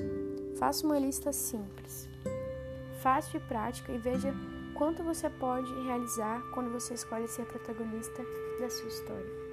Faça 0.57 0.85
uma 0.85 0.99
lista 0.99 1.31
simples, 1.31 2.07
fácil 3.01 3.37
e 3.37 3.47
prática 3.47 3.91
e 3.91 3.97
veja 3.97 4.33
quanto 4.75 5.03
você 5.03 5.29
pode 5.29 5.71
realizar 5.83 6.41
quando 6.53 6.71
você 6.71 6.93
escolhe 6.93 7.27
ser 7.27 7.45
protagonista 7.45 8.23
da 8.59 8.69
sua 8.69 8.87
história. 8.87 9.44